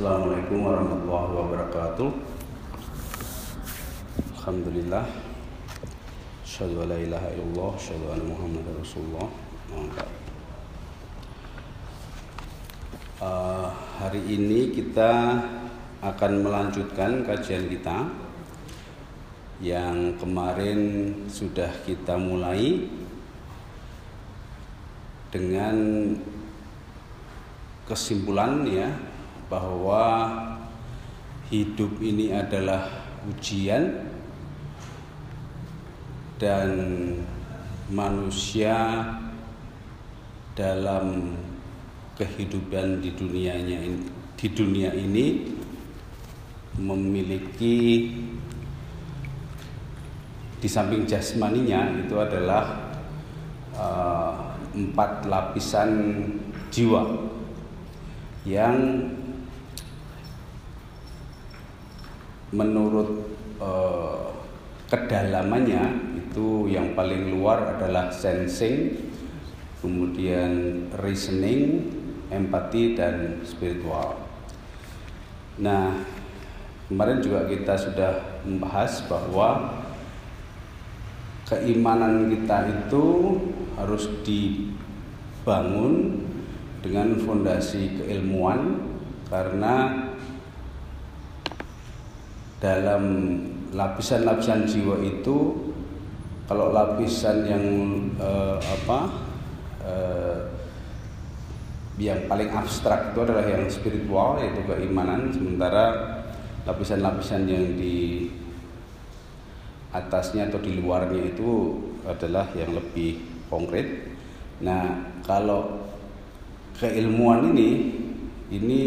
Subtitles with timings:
[0.00, 2.08] Assalamualaikum warahmatullahi wabarakatuh.
[4.32, 5.04] Alhamdulillah.
[6.40, 9.28] Asyhadu an la ilaha illallah Asyhadu anna Muhammadar Rasulullah.
[13.20, 13.68] Uh,
[14.00, 15.36] Hari ini kita
[16.00, 18.08] akan melanjutkan kajian kita
[19.60, 20.80] Yang kemarin
[21.28, 22.88] sudah kita mulai
[25.28, 25.76] Dengan
[27.84, 29.09] kesimpulan ya
[29.50, 30.30] bahwa
[31.50, 32.86] hidup ini adalah
[33.26, 34.06] ujian
[36.38, 36.70] dan
[37.90, 39.02] manusia
[40.54, 41.34] dalam
[42.14, 43.78] kehidupan di dunianya
[44.38, 45.50] di dunia ini
[46.78, 47.76] memiliki
[50.60, 52.94] di samping jasmaninya itu adalah
[53.74, 55.90] uh, empat lapisan
[56.70, 57.02] jiwa
[58.46, 59.02] yang
[62.50, 63.30] menurut
[63.62, 64.34] uh,
[64.90, 68.98] kedalamannya itu yang paling luar adalah sensing,
[69.78, 71.86] kemudian reasoning,
[72.30, 74.18] empati dan spiritual.
[75.62, 75.94] Nah,
[76.90, 79.78] kemarin juga kita sudah membahas bahwa
[81.46, 83.06] keimanan kita itu
[83.78, 86.26] harus dibangun
[86.80, 88.80] dengan fondasi keilmuan
[89.30, 90.06] karena
[92.60, 93.04] dalam
[93.72, 95.68] lapisan-lapisan jiwa itu
[96.44, 97.64] kalau lapisan yang
[98.20, 99.00] eh, apa
[99.80, 100.38] eh,
[102.00, 105.84] yang paling abstrak itu adalah yang spiritual yaitu keimanan sementara
[106.64, 108.28] lapisan-lapisan yang di
[109.90, 114.06] atasnya atau di luarnya itu adalah yang lebih konkret.
[114.62, 115.90] Nah, kalau
[116.78, 117.70] keilmuan ini
[118.54, 118.82] ini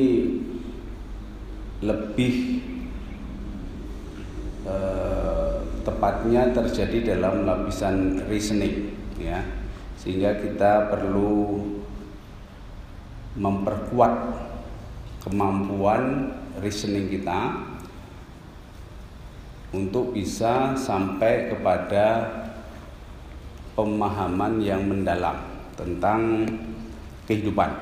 [1.83, 2.62] lebih
[4.63, 5.53] eh,
[5.83, 9.43] tepatnya terjadi dalam lapisan reasoning ya.
[9.99, 11.63] Sehingga kita perlu
[13.39, 14.13] memperkuat
[15.23, 17.55] kemampuan reasoning kita
[19.73, 22.29] untuk bisa sampai kepada
[23.73, 25.33] pemahaman yang mendalam
[25.73, 26.45] tentang
[27.25, 27.73] kehidupan.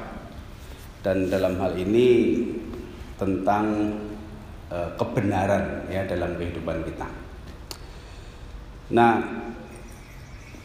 [1.03, 2.39] Dan dalam hal ini
[3.19, 3.97] tentang
[4.71, 7.03] Eh, kebenaran ya dalam kehidupan kita.
[8.95, 9.19] Nah,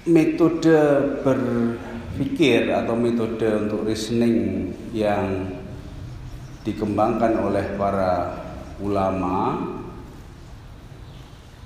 [0.06, 0.78] metode
[1.27, 5.50] berpikir atau metode untuk reasoning yang
[6.62, 8.47] dikembangkan oleh para
[8.78, 9.59] ulama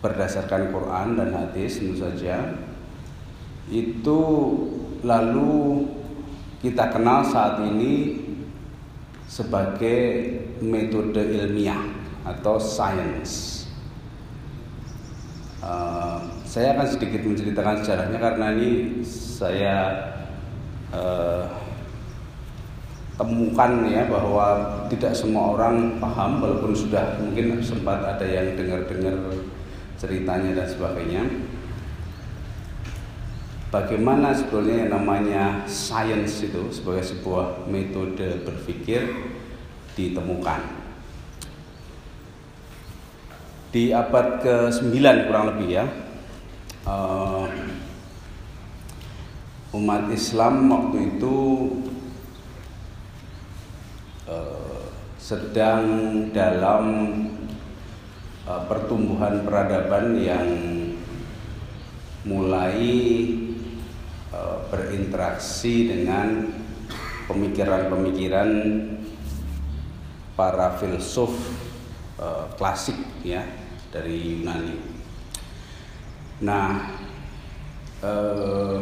[0.00, 2.56] berdasarkan Quran dan hadis tentu saja
[3.68, 4.20] itu
[5.04, 5.84] lalu
[6.64, 8.16] kita kenal saat ini
[9.28, 10.00] sebagai
[10.64, 13.64] metode ilmiah atau science.
[15.60, 18.70] Uh, saya akan sedikit menceritakan sejarahnya karena ini
[19.04, 19.76] saya
[20.88, 21.44] uh,
[23.20, 29.12] temukan ya bahwa tidak semua orang paham walaupun sudah mungkin sempat ada yang dengar-dengar
[30.00, 31.22] ceritanya dan sebagainya.
[33.70, 39.06] Bagaimana sebetulnya yang namanya science itu sebagai sebuah metode berpikir
[39.94, 40.79] ditemukan
[43.70, 44.98] di abad ke-9
[45.30, 45.86] kurang lebih ya.
[46.82, 47.46] Uh,
[49.78, 51.38] umat Islam waktu itu
[54.26, 54.90] uh,
[55.22, 55.84] sedang
[56.34, 56.84] dalam
[58.50, 60.50] uh, pertumbuhan peradaban yang
[62.26, 62.82] mulai
[64.34, 66.50] uh, berinteraksi dengan
[67.30, 68.50] pemikiran-pemikiran
[70.34, 71.30] para filsuf
[72.18, 73.46] uh, klasik ya
[73.90, 74.76] dari Yunani.
[76.40, 76.94] Nah,
[78.00, 78.78] eh,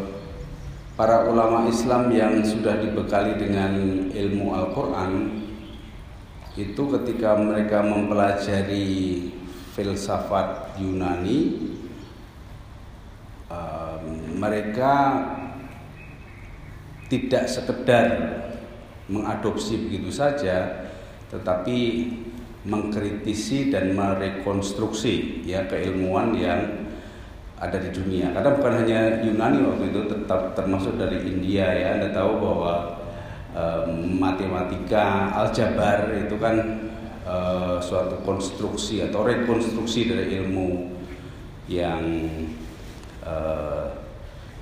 [0.95, 3.73] para ulama Islam yang sudah dibekali dengan
[4.13, 5.13] ilmu Al-Quran
[6.55, 9.27] itu ketika mereka mempelajari
[9.73, 11.41] filsafat Yunani,
[13.49, 13.99] eh,
[14.37, 14.95] mereka
[17.09, 18.07] tidak sekedar
[19.09, 20.85] mengadopsi begitu saja,
[21.33, 21.79] tetapi
[22.69, 26.89] mengkritisi dan merekonstruksi ya keilmuan yang
[27.59, 28.31] ada di dunia.
[28.31, 31.99] Karena bukan hanya Yunani waktu itu tetap termasuk dari India ya.
[31.99, 32.75] Anda tahu bahwa
[33.57, 36.57] um, matematika, aljabar itu kan
[37.27, 40.95] uh, suatu konstruksi atau rekonstruksi dari ilmu
[41.67, 42.05] yang
[43.27, 43.91] uh,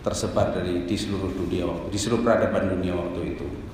[0.01, 3.66] tersebar dari di seluruh dunia di seluruh peradaban dunia waktu itu.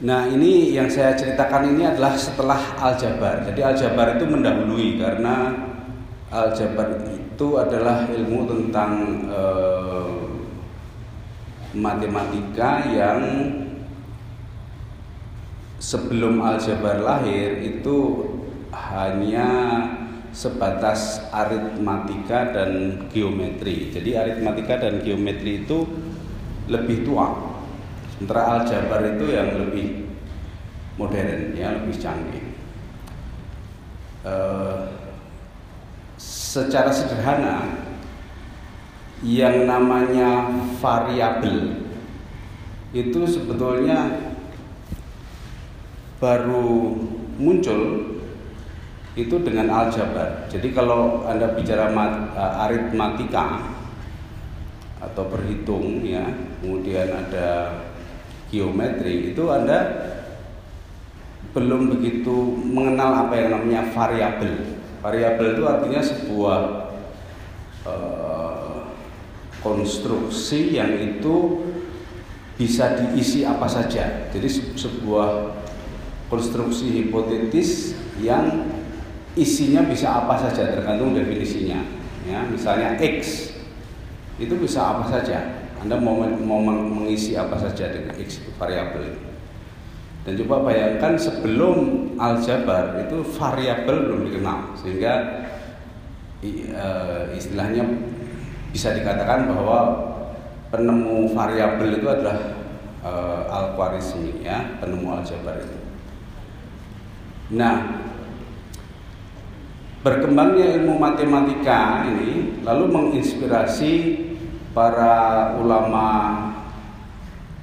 [0.00, 3.44] Nah ini yang saya ceritakan ini adalah setelah aljabar.
[3.44, 5.52] Jadi aljabar itu mendahului karena
[6.32, 8.92] aljabar itu adalah ilmu tentang
[9.28, 10.12] eh,
[11.76, 13.20] matematika yang
[15.76, 17.96] sebelum aljabar lahir itu
[18.72, 19.48] hanya
[20.32, 23.92] sebatas aritmatika dan geometri.
[23.92, 25.84] Jadi aritmatika dan geometri itu
[26.72, 27.49] lebih tua
[28.20, 30.12] Sementara Al-Jabar itu yang lebih
[31.00, 32.52] modern, ya lebih canggih.
[34.20, 34.92] Uh,
[36.20, 37.80] secara sederhana,
[39.24, 40.52] yang namanya
[40.84, 41.88] variabel
[42.92, 44.12] itu sebetulnya
[46.20, 47.00] baru
[47.40, 48.04] muncul
[49.16, 50.44] itu dengan aljabar.
[50.52, 53.64] Jadi kalau anda bicara mat, uh, aritmatika
[55.00, 56.28] atau berhitung ya,
[56.60, 57.80] kemudian ada
[58.50, 60.10] geometri itu Anda
[61.50, 64.78] belum begitu mengenal apa yang namanya variabel.
[65.00, 66.60] Variabel itu artinya sebuah
[67.88, 68.78] uh,
[69.64, 71.66] konstruksi yang itu
[72.54, 74.30] bisa diisi apa saja.
[74.30, 75.56] Jadi sebuah
[76.28, 78.68] konstruksi hipotetis yang
[79.34, 81.82] isinya bisa apa saja tergantung definisinya.
[82.28, 83.50] Ya, misalnya x
[84.36, 89.16] itu bisa apa saja anda mau, mau mengisi apa saja dengan X variabel
[90.28, 91.76] Dan coba bayangkan sebelum
[92.20, 95.12] aljabar itu variabel belum dikenal sehingga
[96.44, 97.88] eh, istilahnya
[98.70, 100.10] bisa dikatakan bahwa
[100.70, 102.38] penemu variabel itu adalah
[103.02, 105.78] uh, Al-Khwarizmi ya, penemu aljabar itu.
[107.58, 108.06] Nah,
[110.06, 113.92] berkembangnya ilmu matematika ini lalu menginspirasi
[114.70, 116.06] para ulama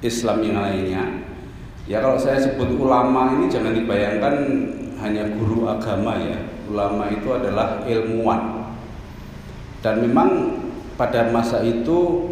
[0.04, 1.04] Islam yang lainnya.
[1.88, 4.34] Ya kalau saya sebut ulama ini jangan dibayangkan
[5.00, 6.36] hanya guru agama ya.
[6.68, 8.76] Ulama itu adalah ilmuwan.
[9.80, 10.60] Dan memang
[11.00, 12.28] pada masa itu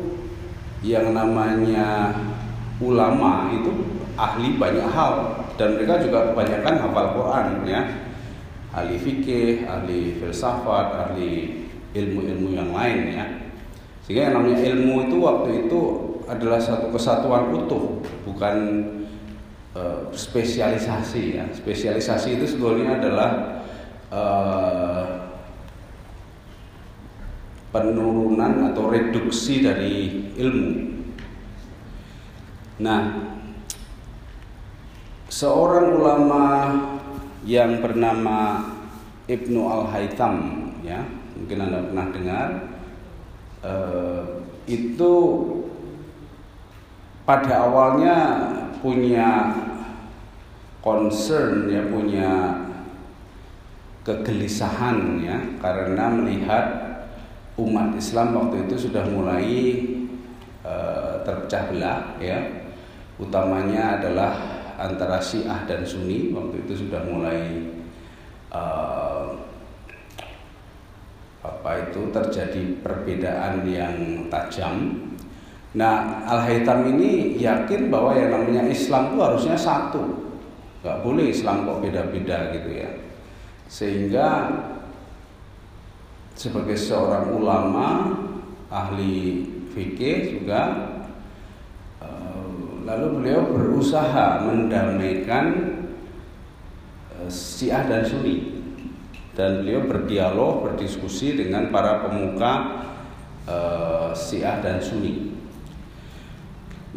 [0.85, 2.13] yang namanya
[2.77, 3.73] ulama itu
[4.21, 7.81] ahli banyak hal dan mereka juga kebanyakan hafal Quran ya.
[8.77, 11.65] Ahli fikih, ahli filsafat, ahli
[11.97, 13.46] ilmu-ilmu yang lain ya.
[14.07, 15.81] Sehingga yang namanya ilmu itu waktu itu
[16.31, 18.87] adalah satu kesatuan utuh, bukan
[19.75, 21.45] uh, spesialisasi ya.
[21.51, 23.31] Spesialisasi itu sebetulnya adalah
[24.15, 25.07] uh,
[27.75, 31.03] penurunan atau reduksi dari ilmu.
[32.79, 33.11] Nah,
[35.27, 36.45] seorang ulama
[37.43, 38.71] yang bernama
[39.27, 40.35] Ibnu Al-Haytham
[40.87, 41.03] ya,
[41.35, 42.49] mungkin Anda pernah dengar
[43.65, 44.25] eh,
[44.67, 45.15] itu
[47.27, 48.17] pada awalnya
[48.83, 49.51] punya
[50.83, 52.31] concern ya punya
[54.07, 56.67] kegelisahan ya karena melihat
[57.59, 59.83] umat Islam waktu itu sudah mulai
[60.63, 62.39] uh, terpecah belah ya.
[63.17, 64.37] Utamanya adalah
[64.77, 67.65] antara Syiah dan Sunni waktu itu sudah mulai
[68.53, 69.06] uh,
[71.47, 75.07] apa itu terjadi perbedaan yang tajam.
[75.77, 80.03] Nah, Al-Haytham ini yakin bahwa yang namanya Islam itu harusnya satu.
[80.81, 82.91] Gak boleh Islam kok beda-beda gitu ya.
[83.67, 84.27] Sehingga
[86.33, 87.87] sebagai seorang ulama
[88.73, 90.93] ahli fikih juga
[92.01, 92.47] eh,
[92.85, 95.45] lalu beliau berusaha mendamaikan
[97.21, 98.56] eh, Syiah dan Sunni
[99.37, 102.53] dan beliau berdialog berdiskusi dengan para pemuka
[103.45, 105.37] uh, Syiah dan Sunni.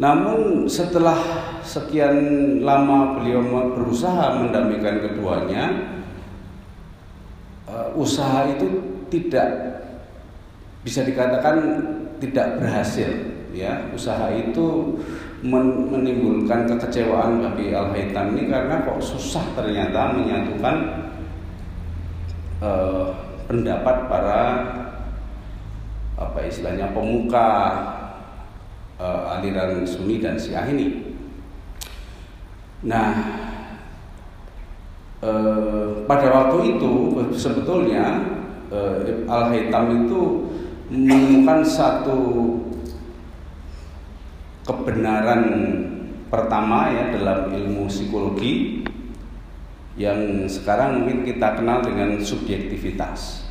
[0.00, 1.20] Namun setelah
[1.60, 2.16] sekian
[2.64, 3.44] lama beliau
[3.76, 5.64] berusaha mendamaikan keduanya,
[7.68, 8.80] uh, usaha itu
[9.12, 9.76] tidak
[10.80, 11.60] bisa dikatakan
[12.16, 13.12] tidak berhasil.
[13.50, 14.96] Ya, usaha itu
[15.42, 21.09] menimbulkan kekecewaan bagi Al Haytham ini karena kok susah ternyata menyatukan
[22.60, 23.06] eh,
[23.48, 24.42] pendapat para
[26.20, 27.48] apa istilahnya pemuka
[29.00, 31.16] eh, aliran Sunni dan Syiah ini.
[32.84, 33.12] Nah,
[35.24, 36.92] eh, pada waktu itu
[37.32, 38.24] sebetulnya
[38.68, 40.48] eh, Al Haytham itu
[40.90, 42.18] menemukan satu
[44.66, 45.42] kebenaran
[46.30, 48.79] pertama ya dalam ilmu psikologi
[50.00, 53.44] yang sekarang mungkin kita kenal dengan subjektivitas.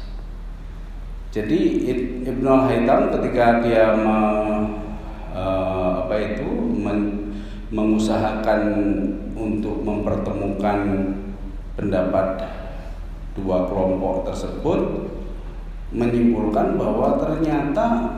[1.30, 1.86] Jadi
[2.26, 4.18] Ibnu Al-Haytham ketika dia me,
[5.30, 7.30] uh, apa itu men,
[7.70, 8.62] mengusahakan
[9.38, 11.14] untuk mempertemukan
[11.78, 12.50] pendapat
[13.38, 15.06] dua kelompok tersebut
[15.94, 18.18] menyimpulkan bahwa ternyata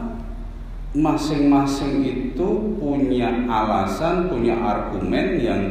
[0.95, 2.47] masing-masing itu
[2.79, 5.61] punya alasan, punya argumen yang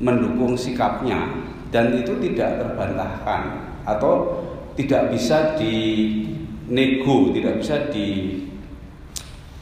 [0.00, 3.42] mendukung sikapnya dan itu tidak terbantahkan
[3.88, 4.44] atau
[4.76, 8.08] tidak bisa dinego, tidak bisa di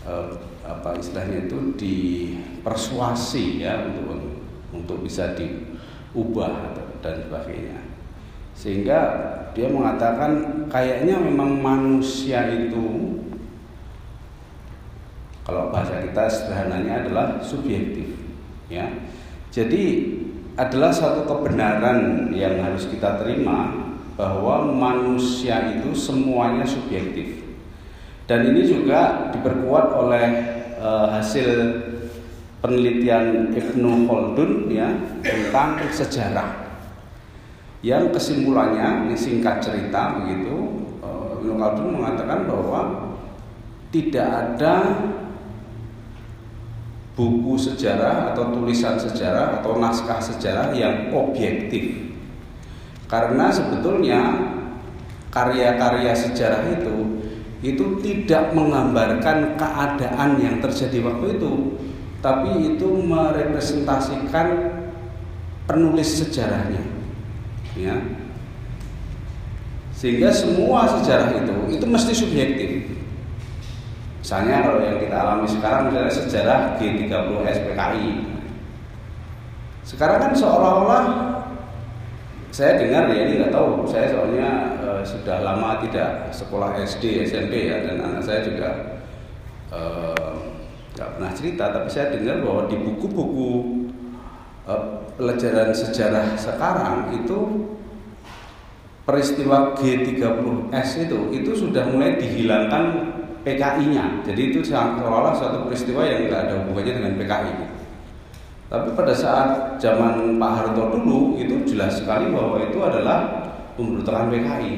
[0.02, 0.28] eh,
[0.66, 4.18] apa istilahnya itu dipersuasi ya untuk
[4.74, 7.78] untuk bisa diubah dan sebagainya.
[8.58, 8.98] Sehingga
[9.54, 13.16] dia mengatakan kayaknya memang manusia itu
[15.46, 18.14] kalau bahasa kita sederhananya adalah subjektif
[18.70, 18.86] ya.
[19.50, 20.14] Jadi
[20.60, 23.72] adalah satu kebenaran yang harus kita terima
[24.20, 27.40] bahwa manusia itu semuanya subjektif.
[28.28, 30.26] Dan ini juga diperkuat oleh
[30.76, 31.48] e, hasil
[32.60, 34.92] penelitian Ibnu Khaldun ya
[35.24, 36.68] tentang sejarah.
[37.80, 42.80] Yang kesimpulannya ini singkat cerita begitu eh, Ibnu Khaldun mengatakan bahwa
[43.88, 44.74] tidak ada
[47.20, 52.16] buku sejarah atau tulisan sejarah atau naskah sejarah yang objektif.
[53.04, 54.40] Karena sebetulnya
[55.28, 57.20] karya-karya sejarah itu
[57.60, 61.76] itu tidak menggambarkan keadaan yang terjadi waktu itu,
[62.24, 64.80] tapi itu merepresentasikan
[65.68, 66.80] penulis sejarahnya.
[67.76, 68.00] Ya.
[69.92, 72.99] Sehingga semua sejarah itu itu mesti subjektif.
[74.30, 78.10] Misalnya kalau yang kita alami sekarang misalnya sejarah G30 SPKI.
[79.82, 81.04] Sekarang kan seolah-olah
[82.54, 87.74] saya dengar ya ini nggak tahu saya soalnya e, sudah lama tidak sekolah SD SMP
[87.74, 89.02] ya dan anak saya juga
[89.74, 89.80] e,
[90.94, 93.50] nggak pernah cerita tapi saya dengar bahwa di buku-buku
[94.62, 94.72] e,
[95.18, 97.66] pelajaran sejarah sekarang itu
[99.02, 104.24] peristiwa G30S itu itu sudah mulai dihilangkan PKI-nya.
[104.24, 107.52] Jadi itu seolah-olah suatu peristiwa yang tidak ada hubungannya dengan PKI.
[108.70, 109.48] Tapi pada saat
[109.82, 114.74] zaman Pak Harto dulu itu jelas sekali bahwa itu adalah pemberontakan PKI.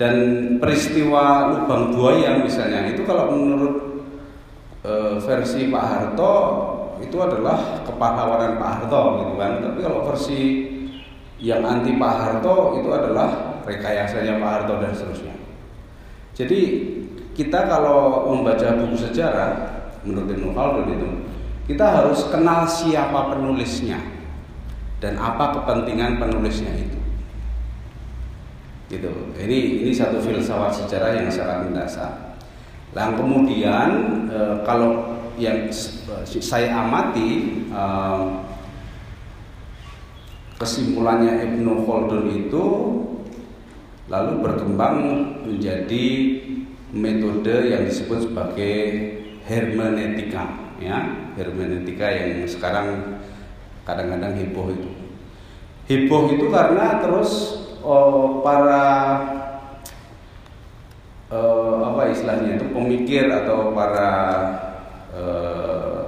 [0.00, 0.14] Dan
[0.58, 4.02] peristiwa lubang buaya misalnya itu kalau menurut
[4.82, 6.34] e, versi Pak Harto
[6.98, 9.52] itu adalah kepahlawanan Pak Harto gitu kan.
[9.62, 10.40] Tapi kalau versi
[11.38, 15.31] yang anti Pak Harto itu adalah rekayasanya Pak Harto dan seterusnya.
[16.32, 16.60] Jadi
[17.32, 19.52] kita kalau membaca buku sejarah
[20.04, 21.08] menurut Ibnu Khaldun itu
[21.68, 24.00] kita harus kenal siapa penulisnya
[24.98, 26.98] dan apa kepentingan penulisnya itu.
[28.92, 29.12] Gitu.
[29.40, 32.12] Ini ini satu filsafat sejarah yang sangat mendasar.
[32.92, 33.88] Lalu kemudian
[34.28, 35.72] e, kalau yang
[36.28, 37.82] saya amati e,
[40.60, 42.64] kesimpulannya Ibnu Khaldun itu
[44.10, 44.96] lalu berkembang
[45.46, 46.06] menjadi
[46.92, 48.76] metode yang disebut sebagai
[49.46, 50.98] hermeneutika ya.
[51.32, 53.18] Hermeneutika yang sekarang
[53.88, 54.90] kadang-kadang heboh itu.
[55.88, 57.30] Heboh itu karena terus
[57.80, 58.84] oh, para
[61.32, 64.12] oh, apa istilahnya itu pemikir atau para
[65.16, 66.00] eh,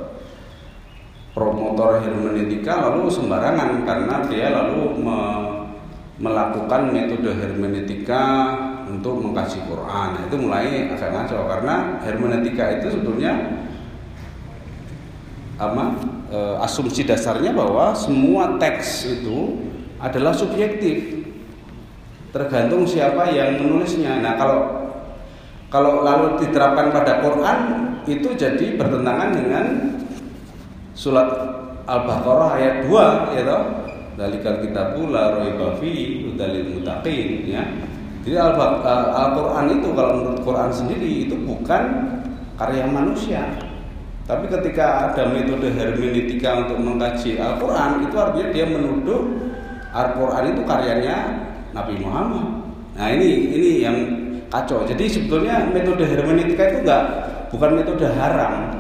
[1.35, 4.95] promotor hermeneutika lalu sembarangan karena dia lalu
[6.15, 8.55] melakukan metode hermeneutika
[8.87, 10.09] untuk mengkaji Quran.
[10.15, 11.75] Nah, itu mulai agak ngaco karena
[12.07, 13.33] hermeneutika itu sebetulnya
[15.59, 15.85] apa
[16.31, 19.59] e, asumsi dasarnya bahwa semua teks itu
[19.99, 21.27] adalah subjektif
[22.31, 24.23] tergantung siapa yang menulisnya.
[24.23, 24.59] Nah, kalau
[25.71, 27.59] kalau lalu diterapkan pada Quran
[28.07, 29.65] itu jadi bertentangan dengan
[30.95, 31.27] surat
[31.91, 33.63] Al-Baqarah ayat 2 ya toh
[34.15, 37.63] dalikal kita pula raiba fi udalil mutaqin ya.
[38.25, 41.83] Jadi Al-Qur'an itu kalau menurut Quran sendiri itu bukan
[42.57, 43.45] karya manusia.
[44.25, 49.29] Tapi ketika ada metode hermeneutika untuk mengkaji Al-Qur'an itu artinya dia menuduh
[49.93, 51.17] Al-Qur'an itu karyanya
[51.77, 52.65] Nabi Muhammad.
[52.97, 53.97] Nah, ini ini yang
[54.49, 54.87] kacau.
[54.89, 57.05] Jadi sebetulnya metode hermeneutika itu enggak
[57.53, 58.73] bukan metode haram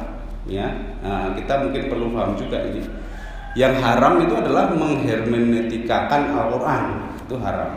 [0.48, 0.72] ya.
[1.04, 2.80] Nah, kita mungkin perlu paham juga ini
[3.54, 6.84] yang haram itu adalah menghermeneutikakan Al-Quran.
[7.26, 7.73] Itu haram.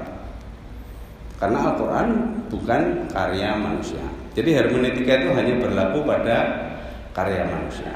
[1.38, 2.07] Karena Al-Quran
[2.50, 2.81] bukan
[3.13, 4.01] karya manusia.
[4.34, 6.38] Jadi hermeneutika itu hanya berlaku pada
[7.13, 7.93] karya manusia.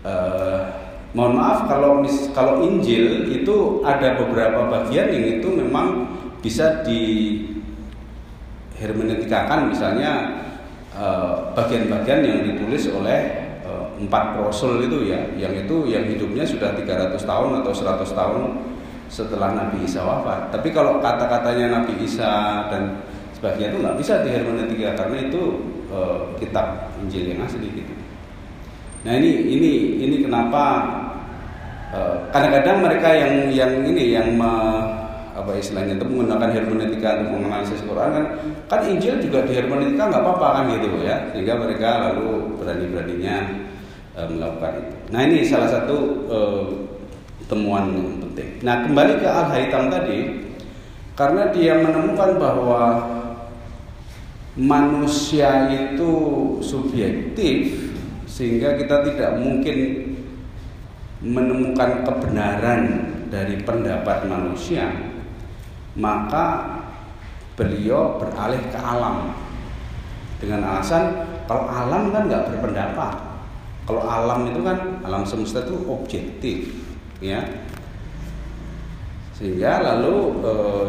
[0.00, 1.92] Uh, Mohon maaf kalau
[2.30, 6.06] kalau Injil itu ada beberapa bagian yang itu memang
[6.38, 7.02] bisa di
[8.78, 10.38] hermeneutikakan misalnya
[10.94, 13.39] eh, bagian-bagian yang ditulis oleh
[14.00, 18.42] empat rasul itu ya, yang itu yang hidupnya sudah 300 tahun atau 100 tahun
[19.10, 20.54] setelah Nabi Isa wafat.
[20.54, 23.02] Tapi kalau kata-katanya Nabi Isa dan
[23.34, 25.42] sebagainya itu nggak bisa dihermeneutika karena itu
[25.90, 27.92] uh, kitab Injil yang asli gitu.
[29.00, 30.84] Nah ini ini ini kenapa
[31.88, 34.52] eh, kadang-kadang uh, mereka yang yang ini yang me,
[35.32, 38.24] apa istilahnya itu menggunakan hermeneutika untuk menganalisis Quran kan
[38.68, 43.36] kan Injil juga di hermeneutika nggak apa-apa kan gitu ya sehingga mereka lalu berani-beraninya
[44.16, 44.96] uh, melakukan itu.
[45.10, 45.96] Nah ini salah satu
[46.30, 46.66] uh,
[47.50, 48.62] temuan yang penting.
[48.62, 50.18] Nah kembali ke Al Haytham tadi
[51.18, 52.82] karena dia menemukan bahwa
[54.56, 56.12] manusia itu
[56.64, 57.90] subjektif
[58.26, 59.78] sehingga kita tidak mungkin
[61.20, 62.82] menemukan kebenaran
[63.28, 64.88] dari pendapat manusia
[65.94, 66.78] maka
[67.54, 69.36] beliau beralih ke alam
[70.40, 73.14] dengan alasan kalau alam kan nggak berpendapat
[73.90, 76.70] kalau alam itu kan alam semesta itu objektif
[77.18, 77.42] ya
[79.34, 80.14] sehingga lalu
[80.46, 80.86] eh,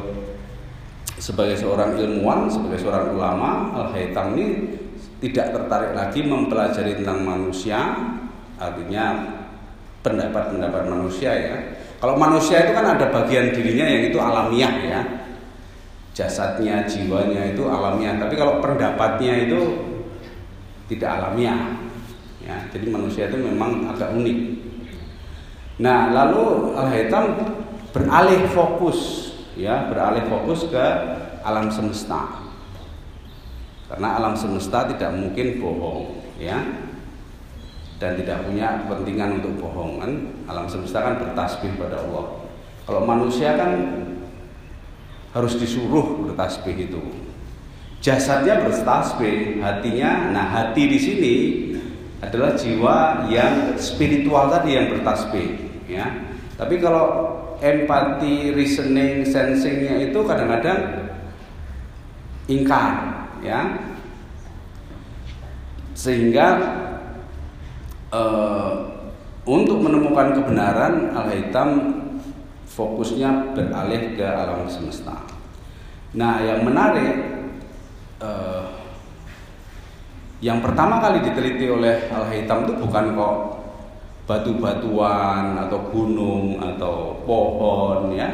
[1.17, 4.77] sebagai seorang ilmuwan sebagai seorang ulama al haytham ini
[5.21, 7.77] tidak tertarik lagi mempelajari tentang manusia,
[8.57, 9.37] artinya
[10.01, 11.55] pendapat-pendapat manusia ya.
[12.01, 15.01] Kalau manusia itu kan ada bagian dirinya yang itu alamiah ya.
[16.17, 19.61] Jasadnya, jiwanya itu alamiah, tapi kalau pendapatnya itu
[20.89, 21.77] tidak alamiah.
[22.41, 24.37] Ya, jadi manusia itu memang agak unik.
[25.81, 27.25] Nah, lalu Al-Haytham
[27.93, 30.85] beralih fokus ya, beralih fokus ke
[31.41, 32.41] alam semesta.
[33.91, 36.57] Karena alam semesta tidak mungkin bohong, ya.
[38.01, 40.11] Dan tidak punya kepentingan untuk bohong kan.
[40.49, 42.49] Alam semesta kan bertasbih pada Allah.
[42.87, 43.77] Kalau manusia kan
[45.37, 47.01] harus disuruh bertasbih itu.
[48.01, 51.35] Jasadnya bertasbih, hatinya, nah hati di sini
[52.21, 55.57] adalah jiwa yang spiritual tadi yang bertasbih,
[55.89, 56.05] ya.
[56.55, 61.09] Tapi kalau empati, reasoning, sensingnya itu kadang-kadang
[62.49, 63.79] ingkar ya
[65.93, 66.47] sehingga
[68.09, 68.73] uh,
[69.45, 71.69] untuk menemukan kebenaran al hitam
[72.65, 75.21] fokusnya beralih ke alam semesta.
[76.17, 77.13] Nah, yang menarik
[78.17, 78.80] uh,
[80.41, 83.35] yang pertama kali diteliti oleh al hitam itu bukan kok
[84.25, 88.25] batu-batuan atau gunung atau pohon ya,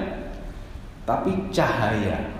[1.03, 2.31] tapi cahaya.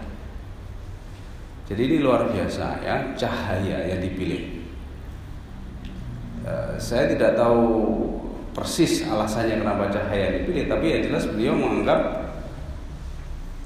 [1.68, 4.64] Jadi ini luar biasa ya cahaya yang dipilih.
[6.48, 7.68] Uh, saya tidak tahu
[8.56, 12.32] persis alasannya kenapa cahaya dipilih, tapi yang jelas beliau menganggap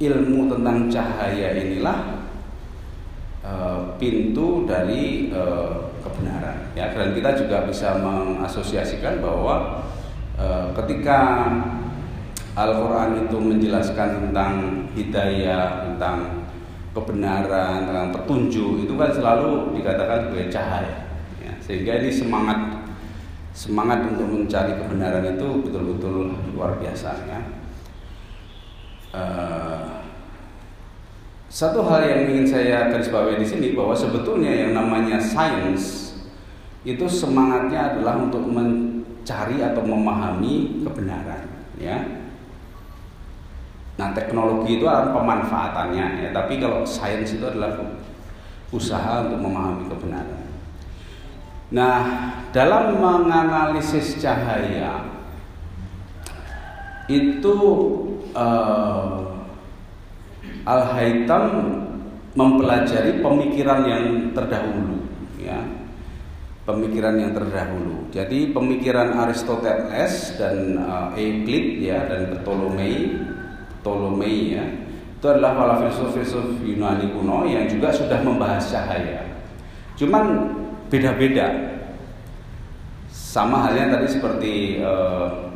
[0.02, 2.26] ilmu tentang cahaya inilah
[3.46, 6.58] uh, pintu dari uh, kebenaran.
[6.74, 9.86] Ya, dan kita juga bisa mengasosiasikan bahwa
[10.36, 11.48] uh, ketika
[12.52, 14.54] Al-Quran itu menjelaskan tentang
[14.92, 16.44] hidayah, tentang
[16.92, 20.98] kebenaran, tentang petunjuk itu kan selalu dikatakan sebagai cahaya.
[21.40, 22.60] Ya, sehingga ini semangat
[23.56, 27.40] semangat untuk mencari kebenaran itu betul-betul luar biasa ya.
[29.12, 29.71] Uh,
[31.52, 36.16] satu hal yang ingin saya garis bawahi di sini bahwa sebetulnya yang namanya sains
[36.88, 41.44] itu semangatnya adalah untuk mencari atau memahami kebenaran,
[41.76, 42.22] ya
[44.02, 47.78] Nah teknologi itu adalah pemanfaatannya ya, tapi kalau sains itu adalah
[48.74, 50.48] usaha untuk memahami kebenaran.
[51.70, 52.00] Nah
[52.50, 55.06] dalam menganalisis cahaya
[57.06, 57.56] itu
[58.34, 59.31] uh,
[60.66, 61.46] Al Haytham
[62.38, 65.04] mempelajari pemikiran yang terdahulu
[65.42, 65.60] ya
[66.62, 68.08] pemikiran yang terdahulu.
[68.14, 73.18] Jadi pemikiran Aristoteles dan uh, Euclid ya dan Ptolemy
[73.82, 74.66] Ptolemy ya
[75.22, 79.22] itu adalah para filsuf-filsuf Yunani kuno yang juga sudah membahas cahaya.
[79.94, 80.50] Cuman
[80.90, 81.78] beda-beda.
[83.12, 85.51] Sama halnya tadi seperti uh,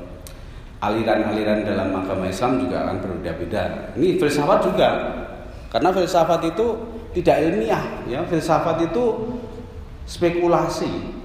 [0.92, 3.94] aliran-aliran dalam agama Islam juga akan berbeda-beda.
[3.98, 4.90] Ini filsafat juga.
[5.74, 6.68] Karena filsafat itu
[7.16, 8.24] tidak ilmiah, ya.
[8.24, 9.06] Filsafat itu
[10.06, 11.16] spekulasi.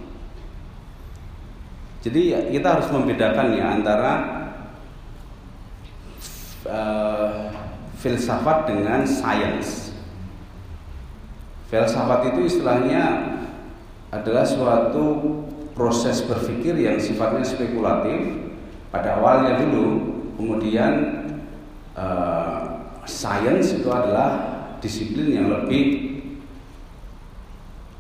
[2.01, 4.12] Jadi kita harus membedakan ya antara
[6.64, 7.53] uh,
[8.01, 9.92] filsafat dengan sains.
[11.68, 13.37] Filsafat itu istilahnya
[14.11, 15.38] adalah suatu
[15.77, 18.49] proses berpikir yang sifatnya spekulatif
[18.90, 19.87] pada awalnya dulu,
[20.35, 20.92] kemudian
[21.94, 24.50] uh, sains itu adalah
[24.83, 26.11] disiplin yang lebih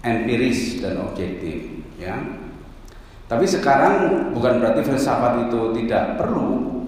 [0.02, 2.18] empiris dan objektif, ya.
[3.30, 6.82] Tapi sekarang bukan berarti filsafat itu tidak perlu,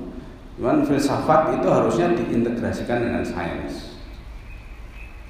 [0.59, 3.95] cuman filsafat itu harusnya diintegrasikan dengan sains.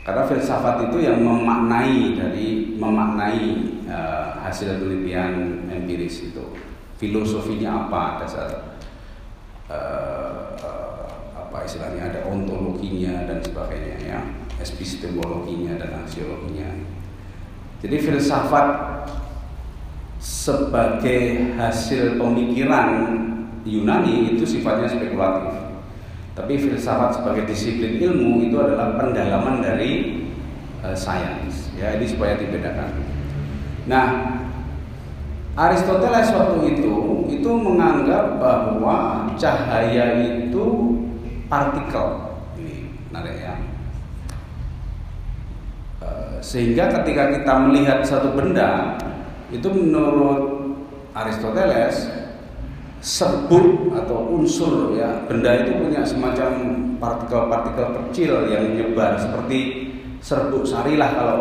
[0.02, 3.44] Karena filsafat itu yang memaknai dari memaknai
[3.86, 6.71] uh, hasil penelitian empiris itu.
[7.02, 8.78] Filosofinya apa dasar
[9.66, 14.20] uh, uh, apa istilahnya ada ontologinya dan sebagainya ya,
[14.62, 16.70] epistemologinya dan aksiologinya.
[17.82, 18.66] Jadi filsafat
[20.22, 23.18] sebagai hasil pemikiran
[23.66, 25.58] Yunani itu sifatnya spekulatif.
[26.38, 30.22] Tapi filsafat sebagai disiplin ilmu itu adalah pendalaman dari
[30.86, 31.74] uh, sains.
[31.74, 32.94] Ya, ini supaya dibedakan.
[33.90, 34.31] Nah,
[35.52, 36.94] Aristoteles waktu itu
[37.28, 40.64] itu menganggap bahwa cahaya itu
[41.52, 42.40] partikel.
[42.56, 43.54] Ini menarik ya.
[46.00, 48.96] Uh, sehingga ketika kita melihat satu benda
[49.52, 50.72] itu menurut
[51.12, 52.08] Aristoteles
[53.02, 56.50] serbuk atau unsur ya benda itu punya semacam
[57.02, 59.90] partikel-partikel kecil yang menyebar seperti
[60.22, 61.38] serbuk sari lah kalau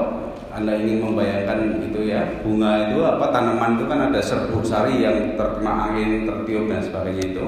[0.52, 5.40] anda ingin membayangkan itu ya bunga itu apa tanaman itu kan ada serbuk sari yang
[5.40, 7.48] terkena angin tertiup dan sebagainya itu.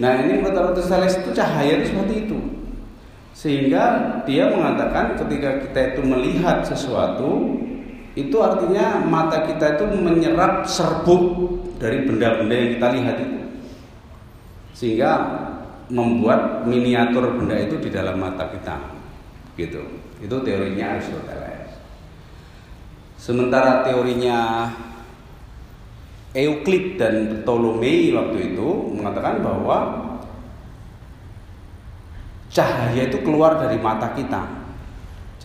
[0.00, 2.38] Nah ini menurut Aristoteles itu cahaya itu seperti itu.
[3.36, 3.84] Sehingga
[4.24, 7.60] dia mengatakan ketika kita itu melihat sesuatu
[8.16, 13.40] itu artinya mata kita itu menyerap serbuk dari benda-benda yang kita lihat itu.
[14.72, 15.10] Sehingga
[15.92, 18.80] membuat miniatur benda itu di dalam mata kita
[19.60, 19.84] gitu.
[20.24, 21.55] Itu teorinya Aristoteles
[23.16, 24.70] sementara teorinya
[26.36, 29.78] Euclid dan Ptolemy waktu itu mengatakan bahwa
[32.52, 34.66] cahaya itu keluar dari mata kita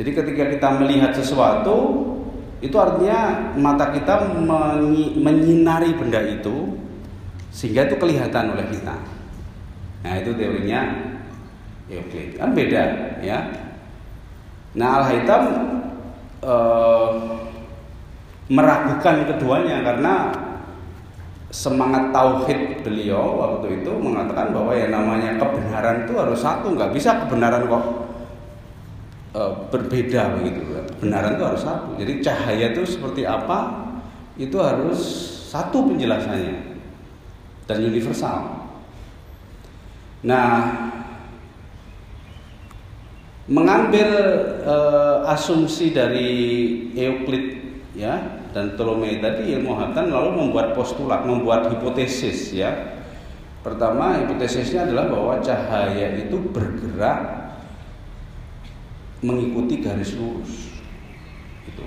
[0.01, 2.09] jadi ketika kita melihat sesuatu
[2.57, 4.37] itu artinya mata kita
[5.17, 6.77] menyinari benda itu
[7.51, 8.95] sehingga itu kelihatan oleh kita.
[10.01, 10.81] Nah itu teorinya
[11.91, 12.83] Euclid kan beda
[13.19, 13.39] ya.
[14.77, 15.43] Nah Al Haytham
[16.39, 17.11] eh,
[18.51, 20.13] meragukan keduanya karena
[21.51, 27.23] semangat tauhid beliau waktu itu mengatakan bahwa yang namanya kebenaran itu harus satu nggak bisa
[27.23, 27.83] kebenaran kok
[29.35, 30.59] e, berbeda begitu.
[30.99, 31.95] Kebenaran itu harus satu.
[31.95, 33.87] Jadi cahaya itu seperti apa
[34.35, 34.99] itu harus
[35.51, 36.79] satu penjelasannya
[37.67, 38.67] dan universal.
[40.23, 40.71] Nah,
[43.47, 44.07] mengambil
[44.63, 44.75] e,
[45.27, 46.31] asumsi dari
[46.95, 47.59] Euclid
[47.91, 52.99] ya dan Ptolemy tadi ilmu Hatan lalu membuat postulat, membuat hipotesis ya.
[53.61, 57.53] Pertama hipotesisnya adalah bahwa cahaya itu bergerak
[59.21, 60.73] mengikuti garis lurus.
[61.69, 61.85] Itu.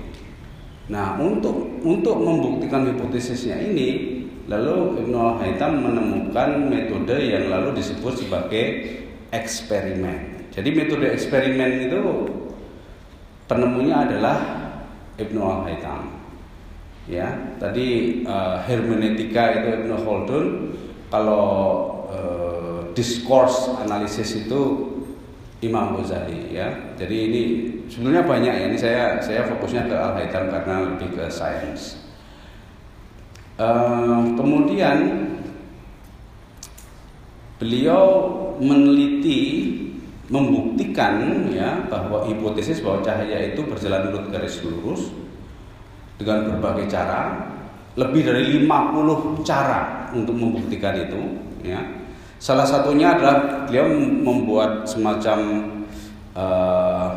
[0.87, 8.65] Nah, untuk untuk membuktikan hipotesisnya ini, lalu Ibnu Al-Haytham menemukan metode yang lalu disebut sebagai
[9.35, 10.47] eksperimen.
[10.55, 12.01] Jadi metode eksperimen itu
[13.51, 14.39] penemunya adalah
[15.19, 16.14] Ibnu Al-Haytham.
[17.05, 17.29] Ya,
[17.61, 20.47] tadi uh, hermeneutika itu Ibnu Khaldun,
[21.13, 21.45] kalau
[22.09, 24.89] uh, discourse analisis itu
[25.61, 26.73] Imam Ghazali ya.
[26.97, 27.43] Jadi ini
[27.93, 28.65] sebenarnya banyak ya.
[28.73, 32.01] Ini saya saya fokusnya ke Al Haytham karena lebih ke sains.
[33.61, 35.29] Uh, kemudian
[37.61, 38.03] beliau
[38.59, 39.73] meneliti
[40.33, 45.13] membuktikan ya bahwa hipotesis bahwa cahaya itu berjalan menurut garis lurus
[46.21, 47.51] dengan berbagai cara
[47.95, 51.21] lebih dari 50 cara untuk membuktikan itu
[51.63, 52.05] ya
[52.45, 55.65] Salah satunya adalah beliau membuat semacam
[56.37, 57.09] uh,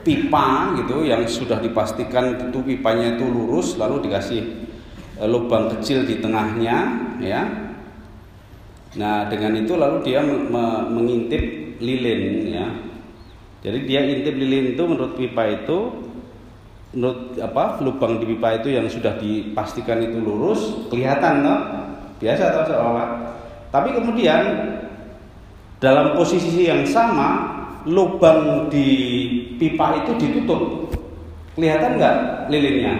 [0.00, 4.40] pipa gitu yang sudah dipastikan itu pipanya itu lurus lalu dikasih
[5.20, 6.76] uh, lubang kecil di tengahnya
[7.20, 7.44] ya.
[8.96, 12.72] Nah, dengan itu lalu dia me mengintip lilin ya.
[13.68, 16.07] Jadi dia intip lilin itu menurut pipa itu
[17.42, 21.54] apa lubang di pipa itu yang sudah dipastikan itu lurus kelihatan no?
[22.16, 23.08] biasa atau seolah
[23.68, 24.42] tapi kemudian
[25.78, 28.88] dalam posisi yang sama lubang di
[29.56, 30.92] pipa itu ditutup.
[31.54, 32.16] Kelihatan nggak
[32.52, 32.94] lilinnya?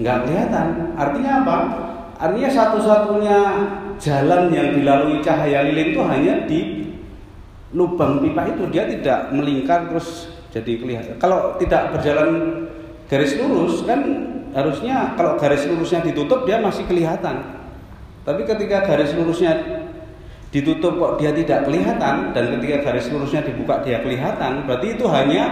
[0.00, 0.66] Nggak kelihatan.
[0.96, 1.56] Artinya apa?
[2.20, 3.38] Artinya satu-satunya
[3.96, 6.60] jalan yang dilalui cahaya lilin itu hanya di
[7.72, 8.64] lubang pipa itu.
[8.68, 11.14] Dia tidak melingkar terus jadi kelihatan.
[11.22, 12.30] Kalau tidak berjalan
[13.06, 14.00] garis lurus kan
[14.50, 17.62] harusnya kalau garis lurusnya ditutup dia masih kelihatan.
[18.26, 19.56] Tapi ketika garis lurusnya
[20.50, 25.44] ditutup kok dia tidak kelihatan dan ketika garis lurusnya dibuka dia kelihatan, berarti itu hanya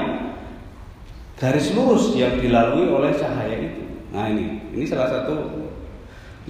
[1.39, 3.83] garis lurus yang dilalui oleh cahaya itu.
[4.11, 5.47] Nah ini, ini salah satu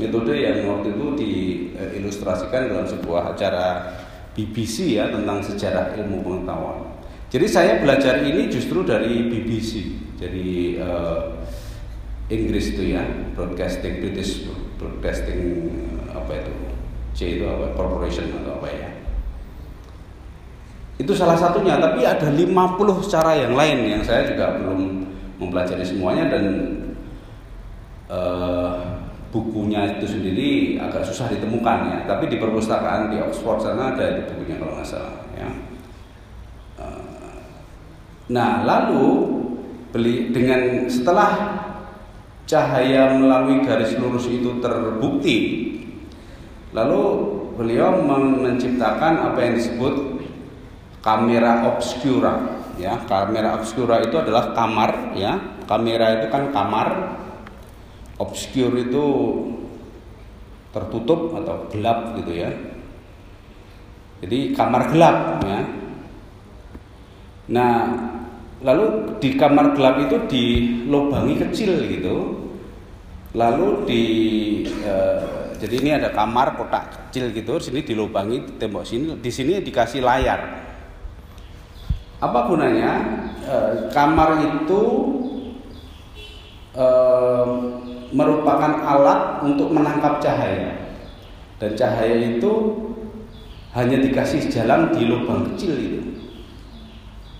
[0.01, 3.93] metode yang waktu itu diilustrasikan dalam sebuah acara
[4.33, 6.98] BBC ya tentang sejarah ilmu pengetahuan.
[7.29, 9.85] Jadi saya belajar ini justru dari BBC,
[10.17, 11.37] jadi uh,
[12.33, 13.05] Inggris itu ya,
[13.37, 14.49] Broadcasting British
[14.81, 15.69] Broadcasting
[16.09, 16.53] apa itu,
[17.13, 18.89] C itu apa, Corporation atau apa ya.
[20.97, 25.05] Itu salah satunya, tapi ada 50 cara yang lain yang saya juga belum
[25.39, 26.45] mempelajari semuanya dan
[28.09, 34.25] uh, bukunya itu sendiri agak susah ditemukan ya tapi di perpustakaan di Oxford sana ada
[34.25, 35.55] itu bukunya kalau nggak salah ya eh,
[38.29, 39.05] nah lalu
[39.89, 41.33] beli dengan setelah
[42.45, 45.37] cahaya melalui garis lurus itu terbukti
[46.77, 47.03] lalu
[47.57, 49.95] beliau menciptakan apa yang disebut
[51.01, 57.19] kamera obscura ya kamera obscura itu adalah kamar ya kamera itu kan kamar
[58.19, 59.07] obscure itu
[60.75, 62.51] tertutup atau gelap gitu ya.
[64.19, 65.61] Jadi kamar gelap ya.
[67.49, 67.75] Nah,
[68.63, 72.17] lalu di kamar gelap itu dilubangi kecil gitu.
[73.37, 74.03] Lalu di
[74.83, 80.01] eh, jadi ini ada kamar kotak kecil gitu, sini dilubangi tembok sini, di sini dikasih
[80.01, 80.41] layar.
[82.19, 82.93] Apa gunanya?
[83.45, 84.81] Eh, kamar itu
[86.73, 87.49] eh,
[88.13, 90.73] merupakan alat untuk menangkap cahaya
[91.61, 92.53] dan cahaya itu
[93.77, 96.01] hanya dikasih jalan di lubang kecil itu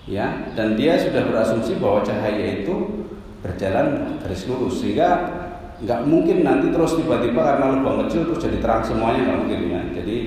[0.09, 3.05] ya dan dia sudah berasumsi bahwa cahaya itu
[3.45, 5.39] berjalan garis lurus sehingga
[5.79, 9.81] nggak mungkin nanti terus tiba-tiba karena lubang kecil terus jadi terang semuanya nggak mungkin ya.
[9.95, 10.17] Jadi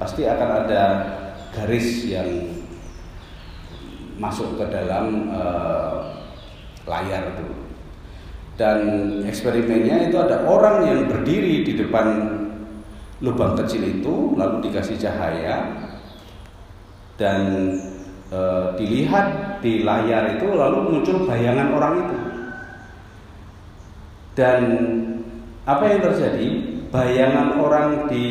[0.00, 0.82] pasti akan ada
[1.52, 2.28] garis yang
[4.16, 6.16] masuk ke dalam uh,
[6.88, 7.46] layar itu.
[8.56, 8.80] Dan
[9.28, 12.32] eksperimennya itu ada orang yang berdiri di depan
[13.20, 15.76] lubang kecil itu lalu dikasih cahaya
[17.20, 17.40] dan
[18.30, 18.40] e,
[18.78, 22.18] dilihat di layar itu lalu muncul bayangan orang itu.
[24.36, 24.60] Dan
[25.64, 26.48] apa yang terjadi?
[26.92, 28.26] Bayangan orang di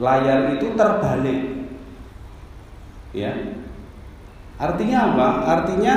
[0.00, 1.40] layar itu terbalik.
[3.12, 3.36] Ya.
[4.56, 5.28] Artinya apa?
[5.58, 5.94] Artinya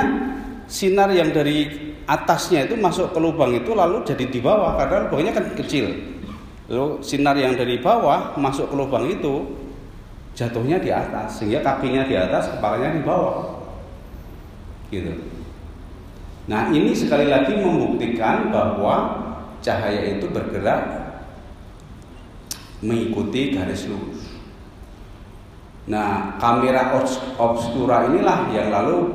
[0.66, 5.32] sinar yang dari atasnya itu masuk ke lubang itu lalu jadi di bawah karena lubangnya
[5.34, 5.90] kan kecil.
[6.66, 9.46] Lalu sinar yang dari bawah masuk ke lubang itu
[10.36, 13.56] jatuhnya di atas sehingga kakinya di atas, kepalanya di bawah.
[14.92, 15.16] Gitu.
[16.46, 19.24] Nah, ini sekali lagi membuktikan bahwa
[19.64, 20.84] cahaya itu bergerak
[22.84, 24.36] mengikuti garis lurus.
[25.90, 26.94] Nah, kamera
[27.40, 29.10] obscura inilah yang lalu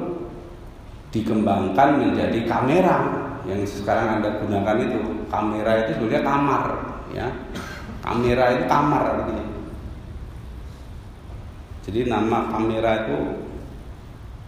[1.12, 2.98] dikembangkan menjadi kamera
[3.44, 6.64] yang sekarang anda gunakan itu kamera itu sebenarnya kamar
[7.12, 7.28] ya
[8.00, 9.46] kamera itu kamar artinya
[11.82, 13.18] jadi nama kamera itu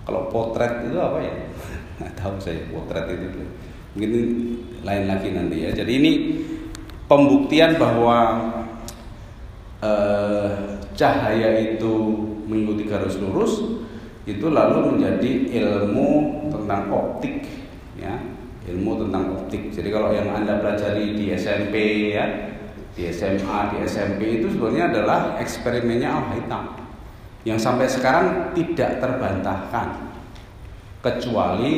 [0.05, 1.35] kalau potret itu apa ya?
[1.97, 3.41] Nggak tahu saya potret itu.
[3.97, 4.11] Mungkin
[4.85, 5.71] lain lagi nanti ya.
[5.73, 6.11] Jadi ini
[7.09, 8.37] pembuktian bahwa
[9.81, 11.93] eh, cahaya itu
[12.45, 13.81] mengikuti garis lurus
[14.23, 16.09] itu lalu menjadi ilmu
[16.53, 17.49] tentang optik
[17.97, 18.13] ya.
[18.63, 19.73] Ilmu tentang optik.
[19.73, 21.75] Jadi kalau yang anda pelajari di SMP
[22.13, 22.53] ya
[22.93, 26.82] di SMA di SMP itu sebenarnya adalah eksperimennya Al Haytham
[27.43, 30.15] yang sampai sekarang tidak terbantahkan
[31.03, 31.75] kecuali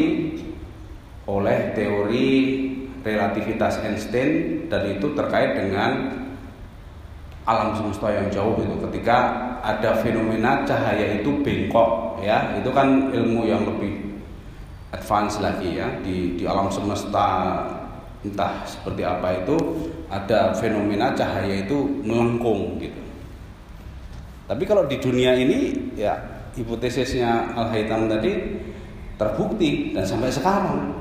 [1.26, 2.30] oleh teori
[3.02, 6.22] relativitas Einstein dan itu terkait dengan
[7.46, 8.78] alam semesta yang jauh itu.
[8.90, 9.18] Ketika
[9.66, 14.22] ada fenomena cahaya itu bengkok ya itu kan ilmu yang lebih
[14.94, 15.90] advance lagi ya.
[16.06, 17.62] Di di alam semesta
[18.22, 19.58] entah seperti apa itu
[20.10, 23.05] ada fenomena cahaya itu melengkung gitu
[24.46, 26.14] tapi kalau di dunia ini ya
[26.54, 28.62] hipotesisnya Al Haytham tadi
[29.18, 30.94] terbukti dan sampai sekarang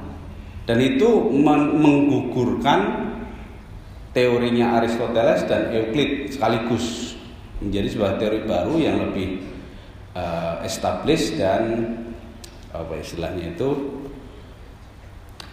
[0.65, 1.29] dan itu
[1.77, 3.13] menggugurkan
[4.17, 7.19] teorinya Aristoteles dan Euclid sekaligus
[7.61, 9.45] menjadi sebuah teori baru yang lebih
[10.17, 11.93] uh, established dan
[12.75, 13.71] apa istilahnya itu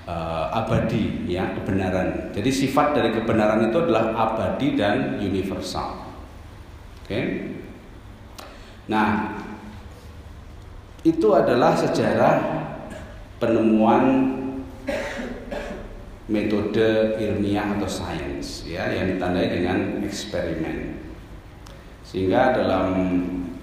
[0.07, 2.33] uh, abadi ya kebenaran.
[2.33, 6.07] Jadi sifat dari kebenaran itu adalah abadi dan universal.
[7.03, 7.09] Oke.
[7.09, 7.23] Okay?
[8.89, 9.37] Nah,
[11.01, 12.37] itu adalah sejarah
[13.41, 14.37] penemuan
[16.31, 21.01] metode ilmiah atau sains ya yang ditandai dengan eksperimen.
[22.05, 22.87] Sehingga dalam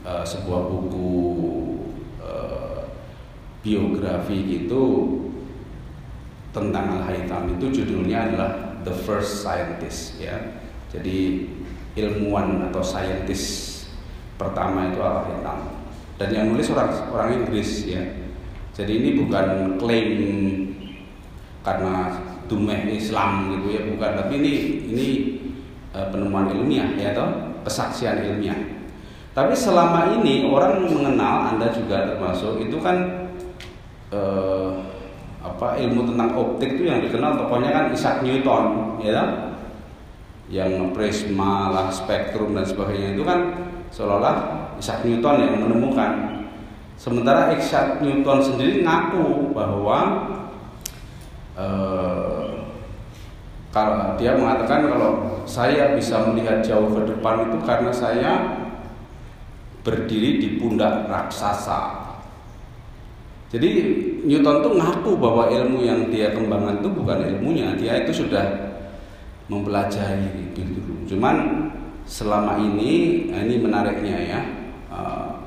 [0.05, 1.13] uh, sebuah buku
[2.21, 2.91] uh,
[3.65, 4.85] biografi itu
[6.51, 8.51] tentang Al Haytham itu judulnya adalah
[8.83, 10.37] the first scientist ya.
[10.89, 11.49] Jadi
[11.95, 13.68] ilmuwan atau saintis
[14.39, 15.59] pertama itu Al-Haytham.
[16.19, 18.03] Dan yang nulis orang orang Inggris ya.
[18.73, 20.11] Jadi ini bukan klaim
[21.67, 22.15] karena
[22.47, 24.11] dumeh Islam gitu ya, bukan.
[24.23, 24.53] Tapi ini
[24.95, 25.07] ini
[25.93, 28.57] uh, penemuan ilmiah ya toh, kesaksian ilmiah.
[29.35, 33.31] Tapi selama ini orang mengenal Anda juga termasuk itu kan
[34.11, 34.83] uh,
[35.39, 39.23] apa ilmu tentang optik itu yang dikenal tokohnya kan Isaac Newton ya
[40.49, 43.53] yang prisma lah spektrum dan sebagainya itu kan
[43.93, 44.37] seolah-olah
[44.79, 46.13] Isaac Newton yang menemukan.
[46.99, 49.99] Sementara Isaac Newton sendiri ngaku bahwa
[51.55, 52.69] uh,
[53.71, 58.33] kalau dia mengatakan kalau saya bisa melihat jauh ke depan itu karena saya
[59.87, 62.09] berdiri di pundak raksasa.
[63.49, 63.69] Jadi
[64.29, 68.45] Newton tuh ngaku bahwa ilmu yang dia kembangkan itu bukan ilmunya, dia itu sudah
[69.49, 70.93] mempelajari gitu.
[71.09, 71.68] Cuman
[72.09, 74.41] selama ini, nah ini menariknya ya,
[74.89, 75.45] uh,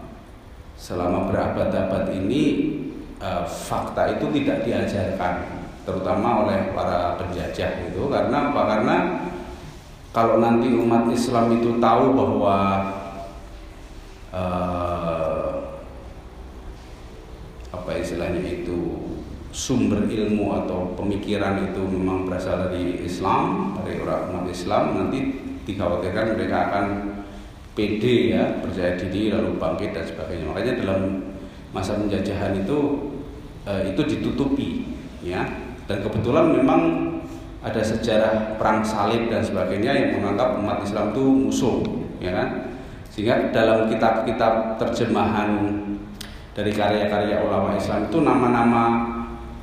[0.78, 2.70] selama berabad-abad ini
[3.18, 8.62] uh, fakta itu tidak diajarkan, terutama oleh para penjajah itu, karena apa?
[8.78, 8.96] Karena
[10.14, 12.58] kalau nanti umat Islam itu tahu bahwa
[17.72, 19.12] apa istilahnya itu
[19.52, 25.20] sumber ilmu atau pemikiran itu memang berasal dari Islam dari orang umat Islam nanti
[25.72, 26.86] dikhawatirkan mereka akan
[27.72, 30.46] pede ya percaya diri lalu bangkit dan sebagainya.
[30.52, 31.02] Makanya dalam
[31.72, 32.80] masa penjajahan itu
[33.64, 34.92] eh, itu ditutupi
[35.24, 35.48] ya.
[35.88, 36.82] Dan kebetulan memang
[37.62, 41.80] ada sejarah perang salib dan sebagainya yang menganggap umat Islam itu musuh
[42.20, 42.50] ya kan?
[43.12, 45.52] Sehingga dalam kitab-kitab terjemahan
[46.52, 48.84] dari karya-karya ulama Islam itu nama-nama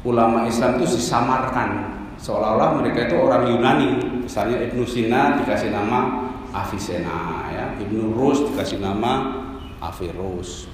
[0.04, 3.90] ulama Islam itu disamarkan seolah-olah mereka itu orang Yunani.
[4.26, 7.66] Misalnya Ibnu Sina dikasih nama Avicenna ya.
[7.80, 9.38] Ibnu Rus dikasih nama
[9.78, 10.66] Averroes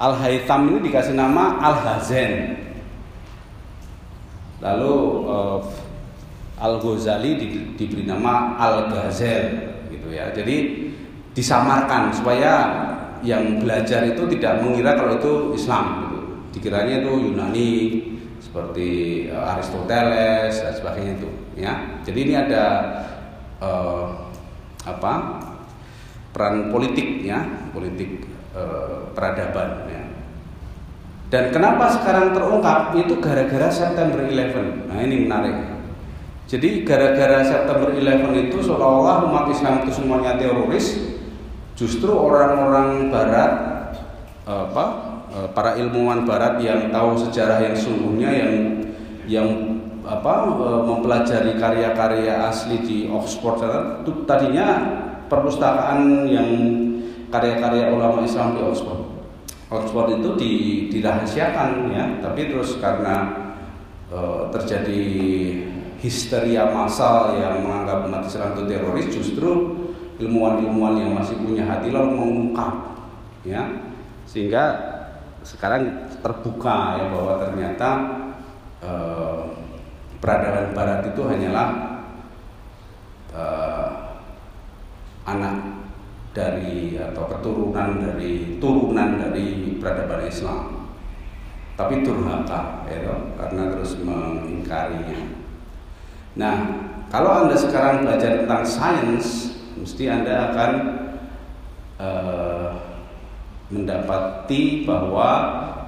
[0.00, 2.58] Al Haytham ini dikasih nama Al Hazen
[4.62, 4.94] lalu
[5.26, 5.60] uh,
[6.62, 10.30] Al Ghazali di, diberi nama Al Ghazel gitu ya.
[10.30, 10.90] Jadi
[11.34, 12.52] disamarkan supaya
[13.22, 16.18] yang belajar itu tidak mengira kalau itu Islam gitu.
[16.58, 17.70] Dikiranya itu Yunani
[18.52, 18.90] seperti
[19.32, 21.72] uh, Aristoteles dan sebagainya itu ya.
[22.04, 22.64] Jadi ini ada
[23.64, 24.28] uh,
[24.84, 25.40] apa?
[26.32, 30.04] peran politik ya, politik uh, peradaban ya.
[31.28, 34.88] Dan kenapa sekarang terungkap itu gara-gara September 11.
[34.88, 35.56] Nah, ini menarik.
[36.48, 41.12] Jadi gara-gara September 11 itu seolah-olah umat Islam itu semuanya teroris,
[41.72, 43.52] Justru orang-orang Barat
[44.44, 44.90] apa eh,
[45.56, 48.52] para ilmuwan Barat yang tahu sejarah yang sungguhnya yang
[49.24, 49.48] yang
[50.02, 53.62] apa eh, mempelajari karya-karya asli di Oxford.
[54.02, 54.82] Itu tadinya
[55.32, 56.48] perpustakaan yang
[57.32, 59.00] karya-karya ulama Islam di Oxford.
[59.72, 60.52] Oxford itu di,
[60.92, 63.32] dirahasiakan ya, tapi terus karena
[64.12, 64.20] e,
[64.52, 65.02] terjadi
[65.96, 69.50] histeria massal yang menganggap umat Islam itu teroris, justru
[70.20, 73.00] ilmuwan-ilmuwan yang masih punya hati lalu mengungkap
[73.48, 73.64] ya.
[74.28, 74.91] Sehingga
[75.42, 77.90] sekarang terbuka ya bahwa ternyata
[78.82, 79.42] eh,
[80.22, 81.68] peradaban barat itu hanyalah
[83.34, 83.90] eh,
[85.26, 85.56] anak
[86.32, 90.62] dari atau keturunan dari turunan dari peradaban Islam.
[91.76, 93.00] Tapi durhaka ya
[93.36, 95.42] karena terus mengingkarinya
[96.32, 96.56] nah
[97.12, 99.52] kalau anda sekarang belajar tentang sains
[99.82, 100.72] mesti Anda akan
[101.98, 102.70] uh,
[103.72, 105.28] mendapati bahwa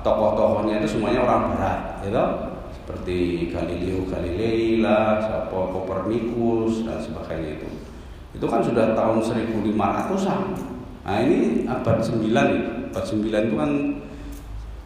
[0.01, 2.25] tokoh-tokohnya itu semuanya orang barat, gitu?
[2.73, 7.69] Seperti Galileo Galilei lah, siapa Copernicus dan sebagainya itu.
[8.35, 10.40] Itu kan sudah tahun 1500-an.
[11.04, 12.63] Nah, ini abad 9 nih.
[12.90, 13.71] Abad 9 itu kan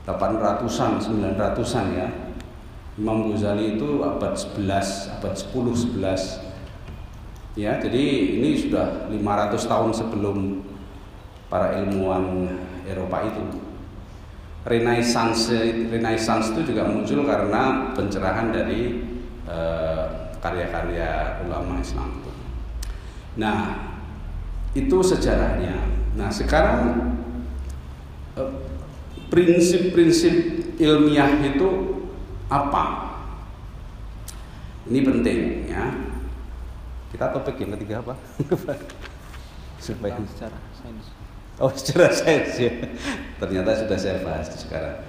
[0.04, 2.08] 800-an, 900-an ya.
[2.98, 6.48] Imam Ghazali itu abad 11, abad 10, 11
[7.58, 10.62] Ya, jadi ini sudah 500 tahun sebelum
[11.50, 12.54] para ilmuwan
[12.88, 13.42] Eropa itu.
[14.68, 15.48] Renaissance
[15.88, 19.00] Renaissance itu juga muncul karena pencerahan dari
[19.48, 20.04] eh,
[20.38, 22.32] karya-karya uh, ulama Islam itu.
[23.38, 23.58] Nah,
[24.76, 25.74] itu sejarahnya.
[26.14, 26.80] Nah, sekarang
[28.36, 28.52] eh,
[29.32, 30.34] prinsip-prinsip
[30.78, 31.68] ilmiah itu
[32.52, 32.84] apa?
[34.88, 35.84] Ini penting ya.
[37.08, 38.14] Kita topik yang ketiga apa?
[39.84, 41.27] Supaya secara sains.
[41.58, 42.70] Oh, secara sains ya.
[43.42, 45.02] Ternyata sudah saya bahas sekarang.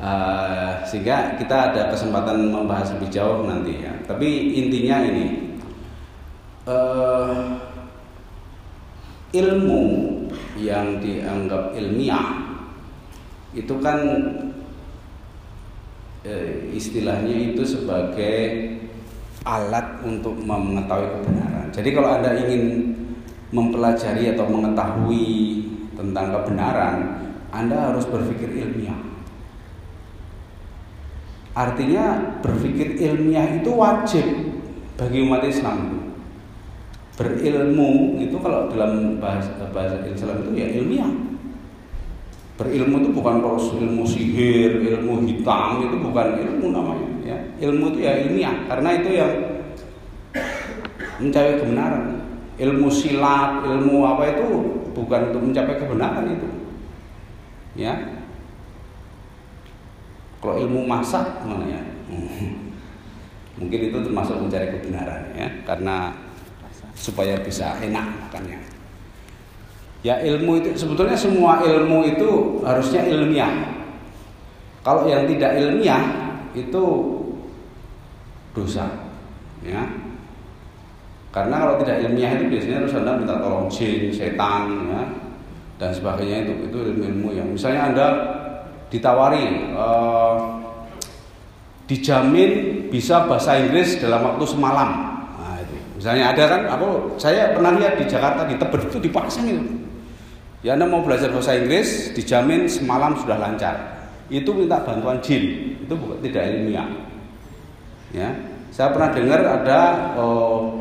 [0.00, 3.92] Uh, sehingga kita ada kesempatan membahas lebih jauh nanti ya.
[4.08, 5.56] Tapi intinya ini
[6.64, 7.60] uh,
[9.36, 9.84] ilmu
[10.56, 12.48] yang dianggap ilmiah
[13.52, 13.98] itu kan
[16.22, 18.72] eh, istilahnya itu sebagai
[19.44, 21.66] alat untuk mengetahui kebenaran.
[21.72, 22.94] Jadi kalau Anda ingin
[23.50, 25.28] mempelajari atau mengetahui
[26.00, 26.96] tentang kebenaran,
[27.52, 28.96] Anda harus berpikir ilmiah.
[31.52, 34.24] Artinya berpikir ilmiah itu wajib
[34.96, 36.08] bagi umat Islam.
[37.20, 41.12] Berilmu itu kalau dalam bahasa, bahasa Islam itu ya ilmiah.
[42.56, 47.08] Berilmu itu bukan terus ilmu sihir, ilmu hitam itu bukan ilmu namanya.
[47.24, 47.36] Ya.
[47.60, 49.32] Ilmu itu ya ilmiah karena itu yang
[51.20, 52.24] mencari kebenaran.
[52.60, 56.48] Ilmu silat, ilmu apa itu bukan untuk mencapai kebenaran itu.
[57.78, 57.96] Ya,
[60.44, 61.82] kalau ilmu masak mana ya?
[63.60, 66.16] Mungkin itu termasuk mencari kebenaran ya, karena
[66.96, 68.60] supaya bisa enak makannya.
[70.00, 73.52] Ya ilmu itu sebetulnya semua ilmu itu harusnya ilmiah.
[74.80, 76.04] Kalau yang tidak ilmiah
[76.56, 76.84] itu
[78.56, 78.88] dosa,
[79.60, 79.84] ya.
[81.30, 85.02] Karena kalau tidak ilmiah itu biasanya harus anda minta tolong jin, setan, ya,
[85.78, 88.06] dan sebagainya itu itu ilmu-ilmu yang misalnya anda
[88.90, 90.58] ditawari uh,
[91.86, 94.90] dijamin bisa bahasa Inggris dalam waktu semalam.
[95.38, 95.74] Nah, itu.
[95.98, 99.62] Misalnya ada kan, aku saya pernah lihat di Jakarta di Tebet itu dipasang itu.
[100.60, 103.74] Ya Anda mau belajar bahasa Inggris, dijamin semalam sudah lancar.
[104.30, 106.86] Itu minta bantuan jin, itu bukan tidak ilmiah.
[108.10, 108.28] Ya,
[108.70, 109.80] saya pernah dengar ada
[110.18, 110.79] oh,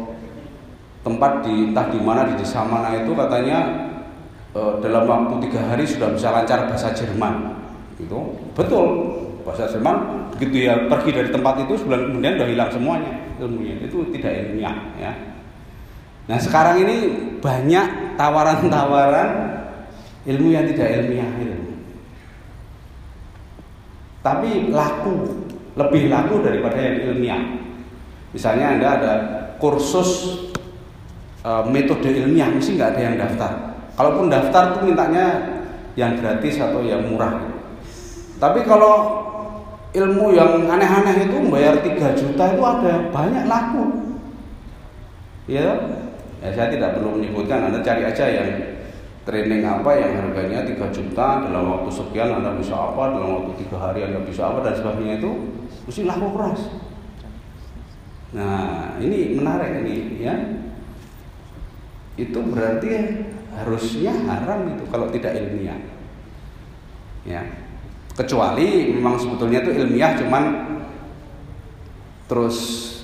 [1.10, 3.58] tempat di entah di mana di desa mana itu katanya
[4.54, 7.58] oh, dalam waktu tiga hari sudah bisa lancar bahasa Jerman.
[7.98, 8.88] Itu betul
[9.42, 10.30] bahasa Jerman.
[10.38, 13.76] Begitu ya pergi dari tempat itu sebulan kemudian sudah hilang semuanya ilmunya.
[13.82, 15.12] Itu tidak ilmiah ya.
[16.30, 16.98] Nah sekarang ini
[17.42, 19.30] banyak tawaran-tawaran
[20.30, 21.58] ilmu yang tidak ilmiah itu.
[24.22, 25.42] Tapi laku
[25.74, 27.44] lebih laku daripada yang ilmiah.
[28.30, 29.14] Misalnya anda ada
[29.58, 30.38] kursus
[31.50, 33.52] e, metode ilmiah mesti nggak ada yang daftar
[33.98, 35.26] kalaupun daftar tuh mintanya
[35.98, 37.42] yang gratis atau yang murah
[38.38, 39.26] tapi kalau
[39.94, 43.84] ilmu yang aneh-aneh itu membayar 3 juta itu ada banyak laku.
[45.50, 45.76] Ya,
[46.46, 48.50] ya saya tidak perlu menyebutkan, Anda cari aja yang
[49.26, 53.78] training apa yang harganya 3 juta dalam waktu sekian Anda bisa apa, dalam waktu tiga
[53.82, 55.32] hari Anda bisa apa dan sebagainya itu
[55.90, 56.62] mesti laku keras.
[58.30, 60.38] Nah, ini menarik ini ya.
[62.20, 62.92] Itu berarti
[63.56, 65.80] harusnya haram itu kalau tidak ilmiah.
[67.24, 67.44] Ya.
[68.20, 70.44] Kecuali memang sebetulnya itu ilmiah cuman
[72.28, 72.58] terus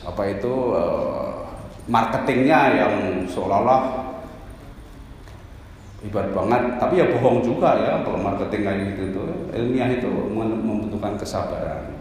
[0.04, 1.48] apa itu uh,
[1.88, 2.94] marketingnya yang
[3.32, 4.12] seolah-olah
[6.04, 6.62] ibarat banget.
[6.84, 9.22] Tapi ya bohong juga ya kalau marketing kayak gitu itu.
[9.56, 11.96] Ilmiah itu membutuhkan kesabaran.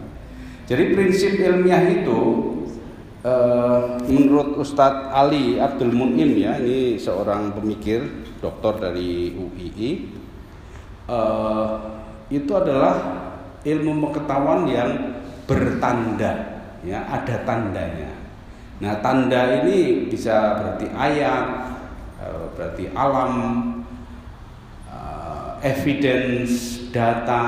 [0.67, 2.51] Jadi prinsip ilmiah itu
[3.25, 8.05] uh, menurut Ustadz Ali Abdul Munim ya ini seorang pemikir
[8.37, 9.91] doktor dari UII
[11.09, 11.73] uh,
[12.29, 13.25] itu adalah
[13.65, 14.91] ilmu pengetahuan yang
[15.49, 18.13] bertanda ya ada tandanya.
[18.77, 21.45] Nah tanda ini bisa berarti ayat
[22.21, 23.33] eh, berarti alam
[24.89, 27.45] eh, evidence data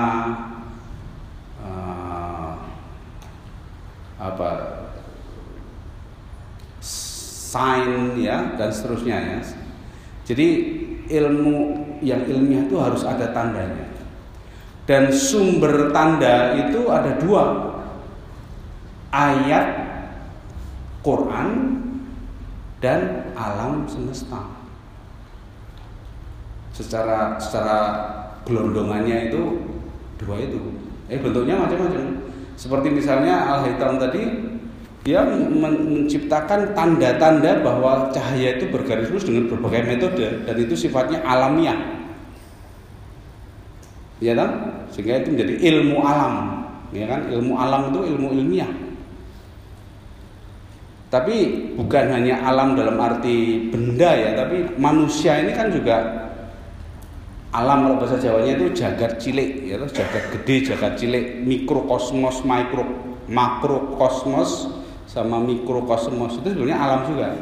[4.17, 4.49] apa
[7.47, 9.39] sign ya dan seterusnya ya
[10.27, 10.47] jadi
[11.07, 13.87] ilmu yang ilmiah itu harus ada tandanya
[14.87, 17.43] dan sumber tanda itu ada dua.
[19.11, 19.67] Ayat
[21.03, 21.49] Quran
[22.79, 24.47] dan alam semesta.
[26.71, 27.77] Secara secara
[28.47, 29.75] gelondongannya itu
[30.23, 30.79] dua itu.
[31.11, 32.31] Eh bentuknya macam-macam.
[32.55, 34.23] Seperti misalnya Al-Haytham tadi
[35.07, 41.79] dia menciptakan tanda-tanda bahwa cahaya itu bergaris lurus dengan berbagai metode dan itu sifatnya alamiah.
[44.19, 46.35] Ya kan sehingga itu menjadi ilmu alam.
[46.91, 47.31] Ya kan?
[47.31, 48.67] Ilmu alam itu ilmu ilmiah.
[51.07, 51.35] Tapi
[51.79, 56.27] bukan hanya alam dalam arti benda ya tapi manusia ini kan juga
[57.55, 62.83] alam kalau bahasa Jawanya itu jagat cilik ya jagat gede jagat cilik mikrokosmos mikro
[63.31, 64.76] makrokosmos
[65.17, 67.33] sama mikrokosmos itu sebenarnya alam juga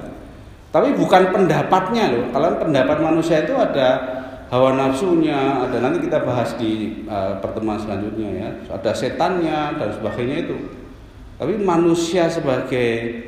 [0.72, 3.88] tapi bukan pendapatnya loh kalau pendapat manusia itu ada
[4.48, 10.48] hawa nafsunya ada nanti kita bahas di uh, pertemuan selanjutnya ya ada setannya dan sebagainya
[10.48, 10.58] itu
[11.36, 13.28] tapi manusia sebagai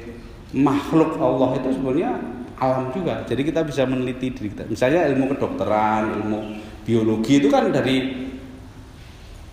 [0.56, 3.22] makhluk Allah itu sebenarnya alam juga.
[3.28, 4.64] Jadi kita bisa meneliti diri kita.
[4.66, 6.40] Misalnya ilmu kedokteran, ilmu
[6.88, 8.28] biologi itu kan dari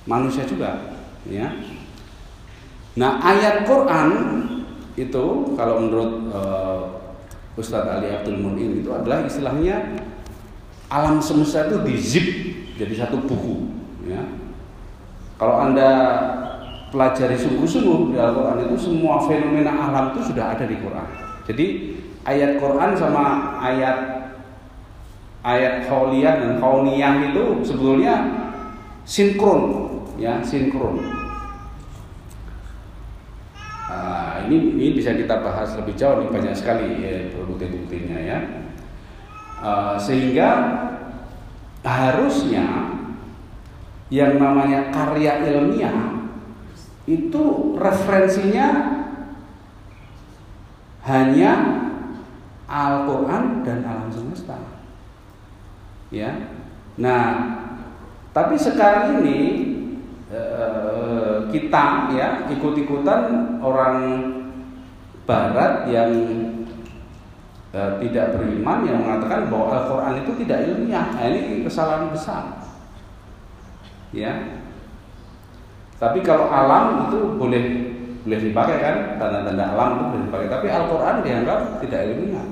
[0.09, 0.79] manusia juga,
[1.29, 1.51] ya.
[2.95, 4.11] Nah, ayat Quran
[4.95, 5.25] itu
[5.59, 6.81] kalau menurut uh,
[7.59, 9.99] Ustadz Ali Abdul Munin itu adalah istilahnya
[10.91, 12.27] alam semesta itu di zip
[12.75, 13.71] jadi satu buku,
[14.07, 14.23] ya.
[15.39, 15.91] Kalau anda
[16.91, 21.09] pelajari sungguh-sungguh di Al-Quran itu semua fenomena alam itu sudah ada di Quran.
[21.47, 21.67] Jadi
[22.27, 23.99] ayat Quran sama ayat
[25.43, 28.15] ayat kauliyah dan kauniyah itu sebetulnya
[29.07, 29.63] sinkron,
[30.19, 31.24] ya sinkron.
[33.85, 38.39] Nah, ini ini bisa kita bahas lebih jauh nih banyak sekali ya, bukti-buktinya ya.
[39.65, 40.49] Uh, sehingga
[41.85, 42.97] harusnya
[44.09, 46.17] yang namanya karya ilmiah
[47.05, 48.69] itu referensinya
[51.05, 51.53] hanya
[52.65, 54.57] Al-Quran dan alam semesta.
[56.09, 56.57] Ya,
[56.97, 57.61] nah,
[58.33, 59.41] tapi sekarang ini
[60.31, 60.84] eh,
[61.55, 63.21] kita ya ikut-ikutan
[63.63, 63.99] orang
[65.25, 66.11] Barat yang
[67.73, 71.07] eh, tidak beriman yang mengatakan bahwa Al-Quran itu tidak ilmiah.
[71.17, 72.61] Nah, ini kesalahan besar.
[74.13, 74.61] Ya,
[76.05, 77.65] tapi kalau alam itu boleh
[78.25, 80.49] boleh dipakai kan tanda-tanda alam itu boleh dipakai.
[80.53, 82.47] Tapi Al-Quran dianggap tidak ilmiah.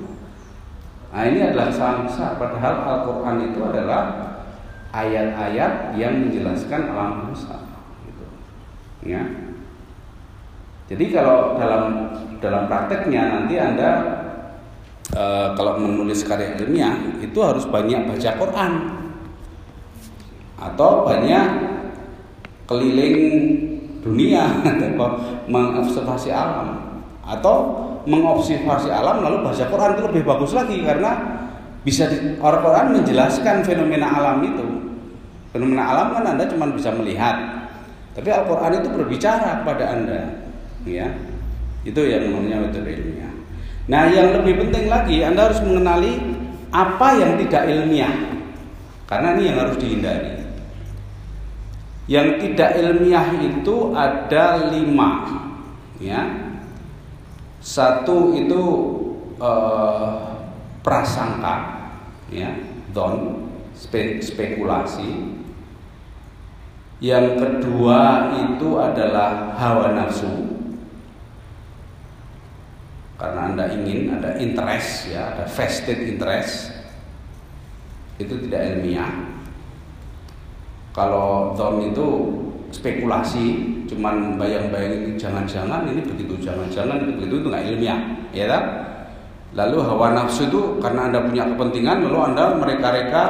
[1.13, 2.31] Nah ini adalah kesalahan besar.
[2.41, 4.03] Padahal Al-Quran itu adalah
[4.97, 7.72] ayat-ayat yang menjelaskan alam semesta.
[9.03, 9.23] Ya.
[10.87, 13.91] Jadi kalau dalam dalam prakteknya nanti anda
[15.15, 15.25] e,
[15.57, 18.73] kalau menulis karya ilmiah itu harus banyak baca Quran.
[20.63, 21.47] Atau banyak
[22.71, 23.19] keliling
[24.03, 27.01] dunia atau mengobservasi alam.
[27.23, 27.55] Atau
[28.05, 31.11] mengobservasi alam lalu baca Quran itu lebih bagus lagi karena
[31.83, 34.67] bisa di, Quran menjelaskan fenomena alam itu.
[35.51, 37.62] Fenomena alam kan anda cuma bisa melihat
[38.13, 40.21] tapi Al Quran itu berbicara kepada anda
[40.85, 41.09] ya.
[41.83, 43.33] Itu yang namanya metode ilmiah.
[43.91, 46.15] Nah yang lebih penting lagi anda harus mengenali
[46.71, 48.15] apa yang tidak ilmiah.
[49.11, 50.33] Karena ini yang harus dihindari.
[52.07, 55.11] Yang tidak ilmiah itu ada lima,
[56.01, 56.23] ya.
[57.63, 58.63] Satu itu
[59.39, 60.51] uh,
[60.83, 61.87] prasangka,
[62.27, 62.51] ya,
[62.91, 63.47] don,
[63.77, 65.42] spe, spekulasi.
[67.03, 70.31] Yang kedua itu adalah hawa nafsu,
[73.19, 76.71] karena anda ingin ada interest ya ada vested interest
[78.23, 79.11] itu tidak ilmiah.
[80.95, 82.07] Kalau don itu
[82.71, 83.47] spekulasi,
[83.91, 88.01] cuman bayang-bayangin jangan-jangan ini begitu, jangan-jangan itu begitu itu nggak ilmiah,
[88.31, 88.65] ya tak?
[89.59, 93.23] Lalu hawa nafsu itu karena anda punya kepentingan, lalu anda mereka-reka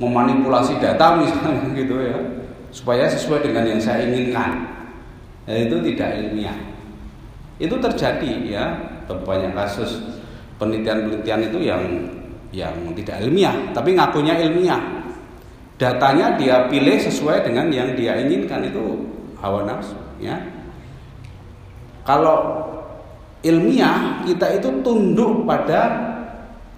[0.00, 2.43] memanipulasi data misalnya gitu ya,
[2.74, 4.66] supaya sesuai dengan yang saya inginkan.
[5.46, 6.58] Ya, itu tidak ilmiah.
[7.62, 8.64] Itu terjadi ya,
[9.06, 10.02] banyak kasus
[10.58, 11.82] penelitian-penelitian itu yang
[12.50, 15.04] yang tidak ilmiah, tapi ngakunya ilmiah
[15.74, 19.10] datanya dia pilih sesuai dengan yang dia inginkan itu
[19.42, 20.38] hawa nafsu ya
[22.06, 22.62] kalau
[23.42, 25.90] ilmiah kita itu tunduk pada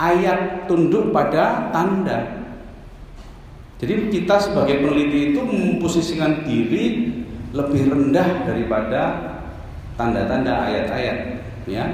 [0.00, 2.35] ayat tunduk pada tanda
[3.76, 7.12] jadi kita sebagai peneliti itu memposisikan diri
[7.52, 9.02] lebih rendah daripada
[10.00, 11.18] tanda-tanda ayat-ayat
[11.68, 11.84] ya.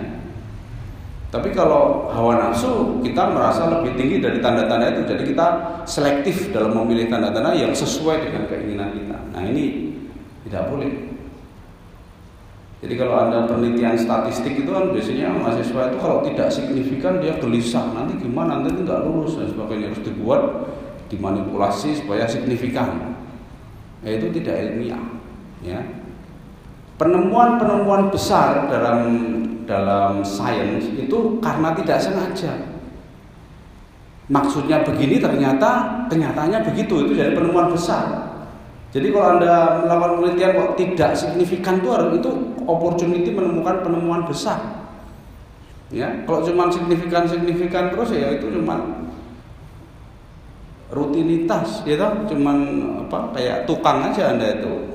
[1.33, 5.47] Tapi kalau hawa nafsu kita merasa lebih tinggi dari tanda-tanda itu, jadi kita
[5.89, 9.17] selektif dalam memilih tanda-tanda yang sesuai dengan keinginan kita.
[9.33, 9.97] Nah ini
[10.45, 10.93] tidak boleh.
[12.83, 17.95] Jadi kalau anda penelitian statistik itu kan biasanya mahasiswa itu kalau tidak signifikan dia gelisah.
[17.95, 18.61] Nanti gimana?
[18.61, 19.95] Nanti tidak lulus dan sebagainya.
[19.95, 20.43] Harus dibuat
[21.13, 23.13] dimanipulasi supaya signifikan.
[24.01, 25.05] Itu tidak ilmiah.
[25.61, 25.79] Ya.
[26.97, 29.01] Penemuan-penemuan besar dalam
[29.69, 32.53] dalam sains itu karena tidak sengaja.
[34.33, 38.33] Maksudnya begini ternyata kenyataannya begitu itu jadi penemuan besar.
[38.93, 42.31] Jadi kalau anda melakukan penelitian kok tidak signifikan itu harus itu
[42.69, 44.83] opportunity menemukan penemuan besar.
[45.93, 49.05] Ya, kalau cuma signifikan signifikan terus ya itu cuma
[50.93, 52.59] rutinitas, toh, cuman
[53.09, 54.93] apa kayak tukang aja anda itu.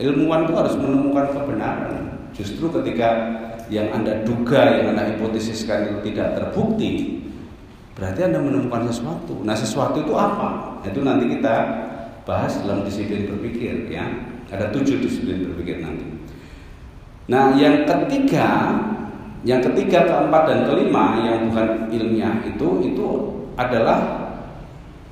[0.00, 2.30] Ilmuwan itu harus menemukan kebenaran.
[2.32, 3.08] Justru ketika
[3.68, 7.20] yang Anda duga, yang Anda hipotesiskan itu tidak terbukti,
[7.92, 9.44] berarti Anda menemukan sesuatu.
[9.44, 10.80] Nah, sesuatu itu apa?
[10.88, 11.54] Itu nanti kita
[12.24, 14.08] bahas dalam disiplin berpikir ya.
[14.48, 16.06] Ada tujuh disiplin berpikir nanti.
[17.28, 18.48] Nah, yang ketiga
[19.40, 23.08] yang ketiga, keempat dan kelima yang bukan ilmiah itu itu
[23.56, 24.19] adalah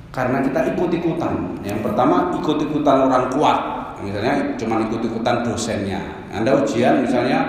[0.09, 1.33] karena kita ikut-ikutan.
[1.61, 3.59] Yang pertama ikut-ikutan orang kuat,
[4.01, 6.01] misalnya cuma ikut-ikutan dosennya.
[6.33, 7.45] Anda ujian misalnya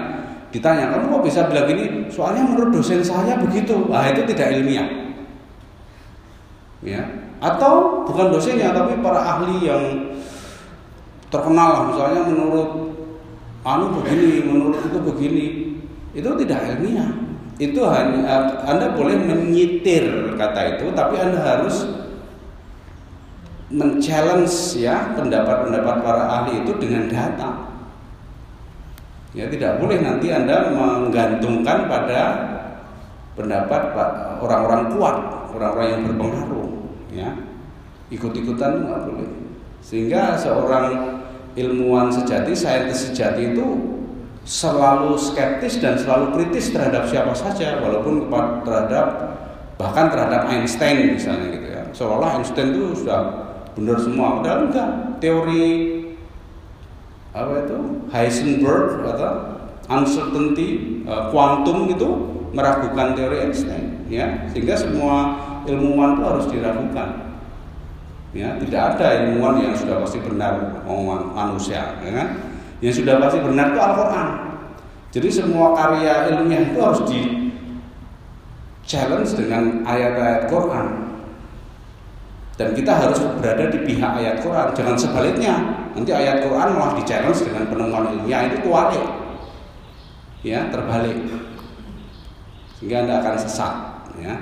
[0.53, 1.85] ditanya, kamu kok bisa bilang gini?
[2.13, 3.89] Soalnya menurut dosen saya begitu.
[3.89, 4.89] Ah itu tidak ilmiah.
[6.85, 7.01] Ya.
[7.41, 9.85] Atau bukan dosennya tapi para ahli yang
[11.33, 12.93] terkenal misalnya menurut
[13.65, 15.47] anu begini, menurut itu begini
[16.13, 17.09] itu tidak ilmiah.
[17.61, 18.25] Itu hanya
[18.65, 21.85] Anda boleh menyitir kata itu, tapi Anda harus
[23.71, 27.71] men-challenge ya pendapat-pendapat para ahli itu dengan data.
[29.31, 32.23] Ya tidak boleh nanti Anda menggantungkan pada
[33.39, 33.95] pendapat
[34.43, 35.17] orang-orang kuat,
[35.55, 36.69] orang-orang yang berpengaruh,
[37.15, 37.31] ya.
[38.11, 39.31] Ikut-ikutan nggak boleh.
[39.79, 41.23] Sehingga seorang
[41.55, 43.67] ilmuwan sejati, saintis sejati itu
[44.43, 48.27] selalu skeptis dan selalu kritis terhadap siapa saja walaupun
[48.67, 49.37] terhadap
[49.79, 54.41] bahkan terhadap Einstein misalnya gitu ya seolah Einstein itu sudah benar semua.
[54.41, 54.91] Padahal enggak.
[55.21, 55.67] Teori
[57.31, 57.79] apa itu?
[58.11, 59.33] Heisenberg atau
[59.91, 62.09] uncertainty kuantum uh, itu
[62.51, 64.47] meragukan teori Einstein ya.
[64.51, 67.09] Sehingga semua ilmuwan itu harus diragukan.
[68.31, 72.29] Ya tidak ada ilmuwan yang sudah pasti benar omongan manusia ya kan?
[72.79, 74.29] Yang sudah pasti benar itu Al-Quran.
[75.11, 77.21] Jadi semua karya ilmiah itu harus di
[78.87, 81.10] challenge dengan ayat-ayat Quran.
[82.61, 84.69] Dan kita harus berada di pihak ayat Quran.
[84.77, 85.55] Jangan sebaliknya.
[85.97, 89.01] Nanti ayat Quran malah di challenge dengan penemuan ilmiah itu kualik.
[90.45, 91.17] Ya, terbalik.
[92.77, 93.75] Sehingga Anda akan sesat.
[94.21, 94.37] Ya.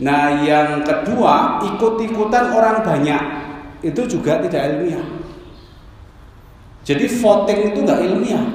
[0.00, 3.22] Nah, yang kedua, ikut-ikutan orang banyak
[3.84, 5.04] itu juga tidak ilmiah.
[6.88, 8.46] Jadi voting itu nggak ilmiah.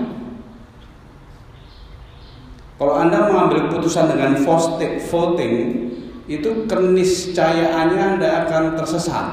[2.81, 5.92] Kalau Anda mengambil keputusan dengan voting,
[6.27, 9.27] itu keniscayaannya Anda akan tersesat.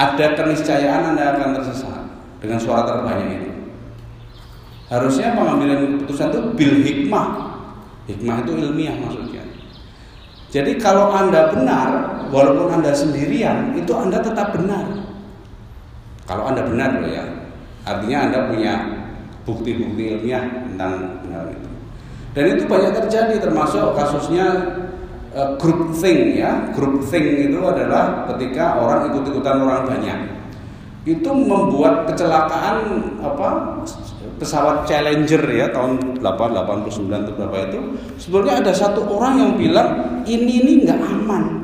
[0.00, 2.02] Ada keniscayaan Anda akan tersesat
[2.40, 3.50] dengan suara terbanyak itu.
[4.88, 7.28] Harusnya pengambilan keputusan itu bil hikmah.
[8.08, 9.44] Hikmah itu ilmiah maksudnya.
[10.50, 11.88] Jadi kalau Anda benar,
[12.32, 14.82] walaupun Anda sendirian, itu Anda tetap benar.
[16.26, 17.22] Kalau Anda benar loh ya.
[17.86, 18.74] Artinya Anda punya
[19.46, 21.19] bukti-bukti ilmiah tentang.
[22.30, 24.46] Dan itu banyak terjadi termasuk kasusnya
[25.34, 26.70] uh, group thing ya.
[26.74, 30.18] Group thing itu adalah ketika orang ikut-ikutan orang banyak.
[31.08, 33.82] Itu membuat kecelakaan apa
[34.36, 37.80] pesawat Challenger ya tahun 889 atau berapa itu
[38.16, 39.88] sebetulnya ada satu orang yang bilang
[40.24, 41.60] ini ini nggak aman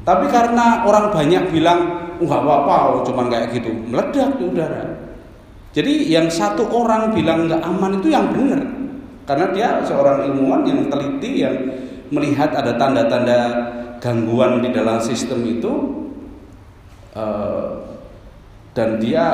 [0.00, 1.80] tapi karena orang banyak bilang
[2.20, 4.84] nggak apa-apa, oh, cuman kayak gitu, meledak di udara.
[5.70, 8.60] Jadi yang satu orang bilang nggak aman itu yang benar,
[9.24, 11.56] karena dia seorang ilmuwan yang teliti yang
[12.10, 13.38] melihat ada tanda-tanda
[14.00, 15.72] gangguan di dalam sistem itu,
[17.14, 17.80] uh,
[18.74, 19.24] dan dia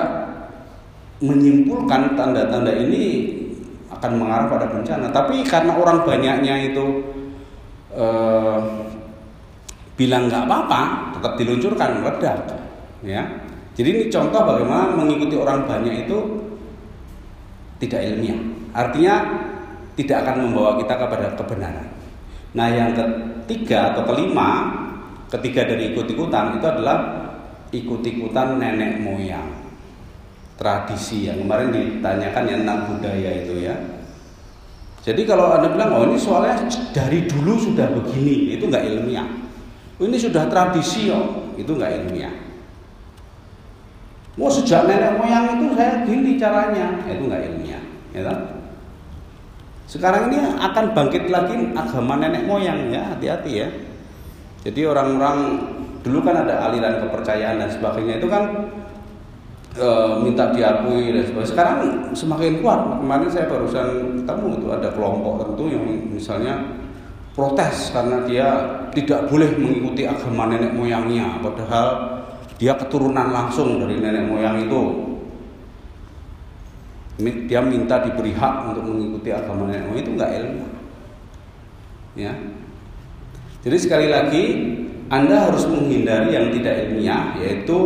[1.22, 3.34] menyimpulkan tanda-tanda ini
[3.89, 5.09] akan mengarah pada bencana.
[5.09, 6.84] Tapi karena orang banyaknya itu
[7.97, 8.61] uh,
[9.97, 10.80] bilang nggak apa-apa,
[11.16, 12.39] tetap diluncurkan meledak
[13.01, 13.24] ya.
[13.76, 16.18] Jadi ini contoh bagaimana mengikuti orang banyak itu
[17.80, 18.41] tidak ilmiah.
[18.72, 19.14] Artinya
[19.97, 21.88] tidak akan membawa kita kepada kebenaran.
[22.53, 24.72] Nah, yang ketiga atau kelima,
[25.32, 26.99] ketiga dari ikut-ikutan itu adalah
[27.72, 29.64] ikut-ikutan nenek moyang.
[30.57, 33.76] Tradisi yang kemarin ditanyakan yang tentang budaya itu ya.
[35.05, 36.64] Jadi kalau Anda bilang, oh ini soalnya
[36.97, 39.28] dari dulu sudah begini, itu nggak ilmiah.
[39.97, 42.32] Oh, ini sudah tradisi oh, itu nggak ilmiah.
[44.36, 47.82] Mau sejak nenek moyang itu saya gini caranya, itu nggak ilmiah,
[48.12, 48.55] ya?
[49.87, 53.68] Sekarang ini akan bangkit lagi agama nenek moyang ya, hati-hati ya.
[54.66, 55.62] Jadi orang-orang
[56.03, 58.66] dulu kan ada aliran kepercayaan dan sebagainya itu kan
[59.78, 59.89] e,
[60.26, 61.51] minta diakui dan sebagainya.
[61.55, 61.78] Sekarang
[62.18, 62.99] semakin kuat.
[62.99, 63.87] Kemarin saya barusan
[64.22, 66.55] ketemu itu ada kelompok tertentu yang misalnya
[67.39, 68.49] protes karena dia
[68.91, 71.87] tidak boleh mengikuti agama nenek moyangnya, padahal
[72.57, 75.14] dia keturunan langsung dari nenek moyang itu.
[77.16, 80.66] Dia minta diberi hak untuk mengikuti agama nenek moyang itu nggak ilmu.
[82.16, 82.32] Ya.
[83.64, 84.44] Jadi sekali lagi
[85.08, 87.78] Anda harus menghindari yang tidak ilmiah yaitu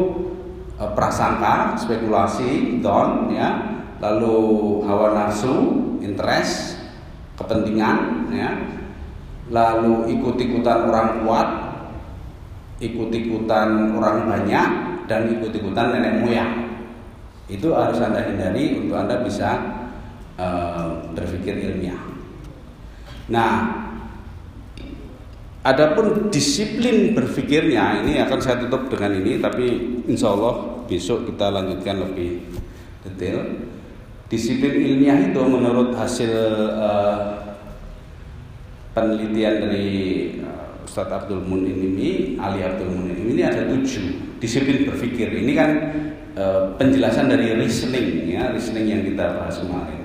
[0.80, 6.80] e, prasangka, spekulasi, don ya, lalu hawa nafsu, interest,
[7.36, 8.50] kepentingan ya,
[9.52, 11.48] lalu ikut-ikutan orang kuat
[12.80, 14.68] ikut-ikutan orang banyak
[15.04, 16.52] dan ikut-ikutan nenek moyang.
[17.50, 19.58] Itu harus Anda hindari untuk Anda bisa
[20.38, 21.98] uh, berpikir ilmiah.
[23.26, 23.74] Nah,
[25.66, 29.66] adapun disiplin berpikirnya ini akan saya tutup dengan ini, tapi
[30.06, 32.38] insya Allah besok kita lanjutkan lebih
[33.02, 33.66] detail.
[34.30, 36.30] Disiplin ilmiah itu menurut hasil
[36.78, 37.50] uh,
[38.94, 39.90] penelitian dari
[40.38, 45.30] uh, Ustadz Abdul Munin ini, Ali Abdul Munin ini ada tujuh disiplin berpikir.
[45.30, 45.70] Ini kan
[46.34, 50.00] uh, penjelasan dari reasoning ya, reasoning yang kita bahas kemarin.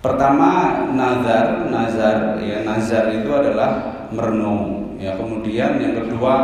[0.00, 5.12] Pertama nazar, nazar ya nazar itu adalah merenung ya.
[5.18, 6.34] Kemudian yang kedua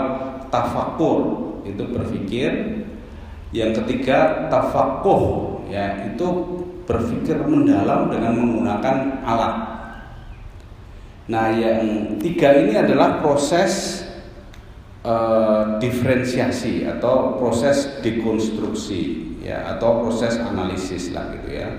[0.53, 1.21] tafakur
[1.65, 2.83] itu berpikir.
[3.55, 6.27] Yang ketiga tafakuh ya itu
[6.85, 9.55] berpikir mendalam dengan menggunakan alat.
[11.27, 14.06] Nah, yang tiga ini adalah proses
[15.07, 21.71] uh, diferensiasi atau proses dekonstruksi ya atau proses analisis lah gitu ya.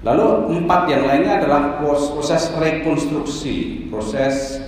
[0.00, 4.60] Lalu empat yang lainnya adalah proses rekonstruksi, proses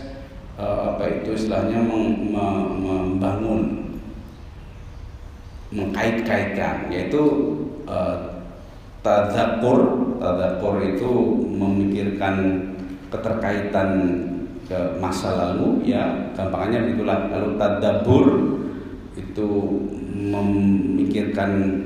[0.60, 1.80] uh, apa itu istilahnya
[2.32, 3.96] membangun,
[5.72, 7.24] mengkait-kaitkan, yaitu
[7.88, 8.44] uh,
[9.00, 11.12] tadakur, tadakur itu
[11.48, 12.60] memikirkan
[13.08, 13.88] keterkaitan
[14.72, 16.32] ke masa lalu, ya.
[16.32, 17.28] Gampangnya begitulah.
[17.28, 18.26] Lalu tadabur
[19.12, 19.48] itu
[20.32, 21.84] memikirkan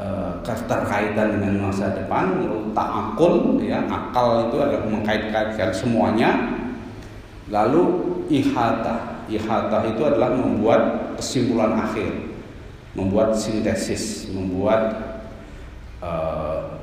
[0.00, 3.84] Eh, keterkaitan dengan masa depan lalu takul ya.
[3.84, 6.56] Akal itu adalah mengkait-kaitkan semuanya.
[7.52, 8.00] Lalu
[8.32, 12.32] ihata ihata itu adalah membuat kesimpulan akhir
[12.96, 14.96] membuat sintesis membuat
[16.00, 16.80] uh,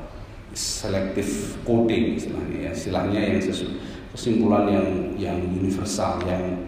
[0.53, 2.71] selective coding istilahnya ya.
[2.75, 3.81] Istilahnya yang sesu,
[4.13, 4.87] kesimpulan yang
[5.17, 6.67] yang universal yang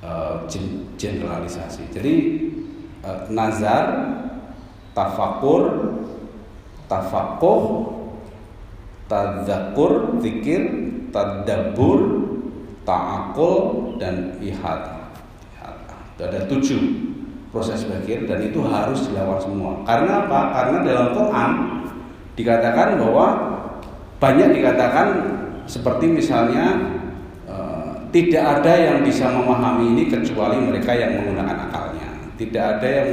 [0.00, 0.42] uh,
[0.96, 2.14] generalisasi jadi
[3.04, 4.14] uh, nazar
[4.94, 5.62] tafakur,
[6.86, 7.62] tafakuh,
[9.10, 10.62] tadzakur, zikir,
[11.10, 12.00] tadabur,
[12.86, 15.10] ta'akul dan ihata.
[16.14, 16.80] Itu ada tujuh
[17.50, 19.82] proses berpikir dan itu harus dilawan semua.
[19.82, 20.40] Karena apa?
[20.54, 21.50] Karena dalam Quran
[22.38, 23.26] dikatakan bahwa
[24.22, 25.06] banyak dikatakan
[25.66, 26.78] seperti misalnya
[27.48, 32.08] eh, tidak ada yang bisa memahami ini kecuali mereka yang menggunakan akalnya.
[32.34, 33.10] Tidak ada yang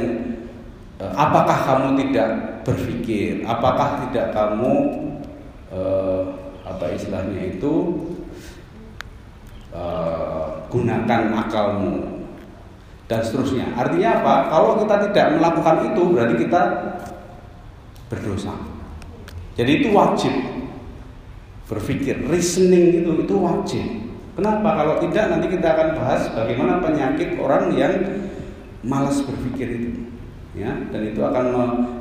[1.02, 2.28] Eh, apakah kamu tidak
[2.62, 3.42] berpikir?
[3.42, 4.74] Apakah tidak kamu
[5.74, 6.22] uh,
[6.62, 7.74] apa istilahnya itu
[10.70, 12.22] gunakan akalmu?
[13.10, 13.66] Dan seterusnya.
[13.74, 14.34] Artinya apa?
[14.46, 16.62] Kalau kita tidak melakukan itu berarti kita
[18.08, 18.54] berdosa.
[19.58, 20.32] Jadi itu wajib
[21.72, 23.86] berpikir reasoning itu itu wajib.
[24.36, 24.68] Kenapa?
[24.76, 27.92] Kalau tidak nanti kita akan bahas bagaimana penyakit orang yang
[28.84, 29.90] malas berpikir itu
[30.52, 30.72] ya.
[30.92, 31.44] Dan itu akan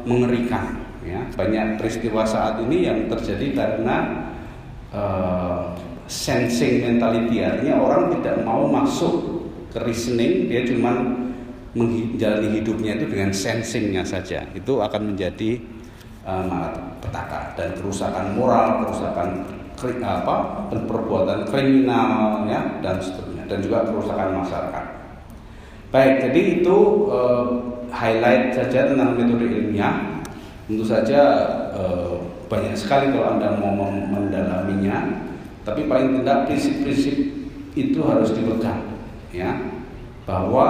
[0.03, 1.23] mengerikan ya.
[1.31, 4.27] Banyak peristiwa saat ini yang terjadi karena
[4.91, 5.75] uh,
[6.11, 10.91] sensing mentality artinya orang tidak mau masuk ke reasoning dia cuma
[11.71, 14.43] menjalani hidupnya itu dengan sensingnya saja.
[14.51, 15.63] Itu akan menjadi
[16.27, 19.60] uh, petaka dan kerusakan moral kerusakan
[20.01, 24.85] apa perbuatan kriminal ya dan seterusnya dan juga kerusakan masyarakat
[25.91, 26.77] baik jadi itu
[27.09, 30.23] uh, highlight saja tentang metode ilmiah.
[30.65, 31.21] Tentu saja
[31.75, 32.15] eh,
[32.47, 35.27] banyak sekali kalau Anda mau mendalaminya,
[35.67, 37.15] tapi paling tidak prinsip-prinsip
[37.75, 38.95] itu harus dipegang
[39.35, 39.51] ya.
[40.23, 40.67] Bahwa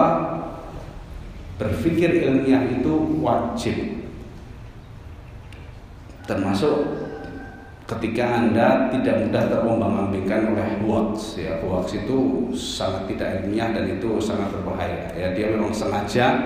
[1.62, 4.10] berpikir ilmiah itu wajib.
[6.26, 7.01] Termasuk
[7.98, 14.10] ketika Anda tidak mudah terombang-ambingkan oleh hoax ya hoax itu sangat tidak ilmiah dan itu
[14.24, 15.12] sangat berbahaya.
[15.12, 16.40] Ya dia memang sengaja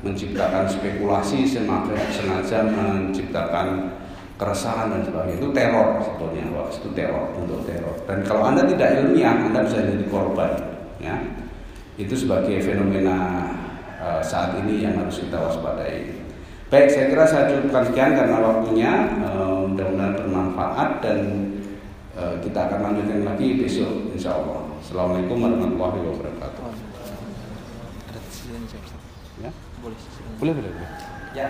[0.00, 3.92] menciptakan spekulasi sengaja menciptakan
[4.40, 5.36] keresahan dan sebagainya.
[5.36, 7.96] Itu teror sebetulnya hoax itu teror untuk teror.
[8.08, 10.52] Dan kalau anda tidak ilmiah anda bisa jadi korban
[11.04, 11.16] ya.
[11.98, 13.50] Itu sebagai fenomena
[14.00, 16.16] uh, saat ini yang harus kita waspadai.
[16.68, 18.92] Baik saya kira saya cukupkan sekian karena waktunya.
[19.20, 20.07] Uh, mudah-mudahan
[20.68, 21.20] bermanfaat dan
[22.16, 26.64] uh, kita akan lanjutkan lagi besok insya Allah Assalamualaikum warahmatullahi wabarakatuh
[30.38, 30.90] Boleh, boleh, boleh.
[31.34, 31.46] Ya,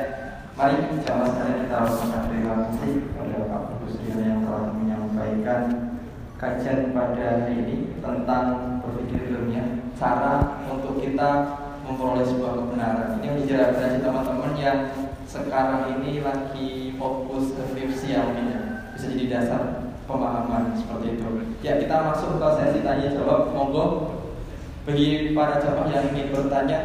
[0.56, 5.62] mari jamaah sekalian kita ucapkan terima kasih kepada Pak Busrio yang telah menyampaikan
[6.40, 8.46] kajian pada hari ini tentang
[8.80, 11.30] berpikir ilmiah, cara untuk kita
[11.84, 13.08] memperoleh sebuah kebenaran.
[13.20, 14.80] Ini menjadi bagi teman-teman yang
[15.28, 18.67] sekarang ini lagi fokus ke skripsi ya mungkin ya.
[19.08, 19.62] Jadi dasar
[20.04, 21.28] pemahaman seperti itu.
[21.64, 23.56] Ya, kita masuk ke sesi tanya jawab.
[23.56, 23.86] Monggo.
[24.88, 26.78] Bagi para jamaah yang ingin bertanya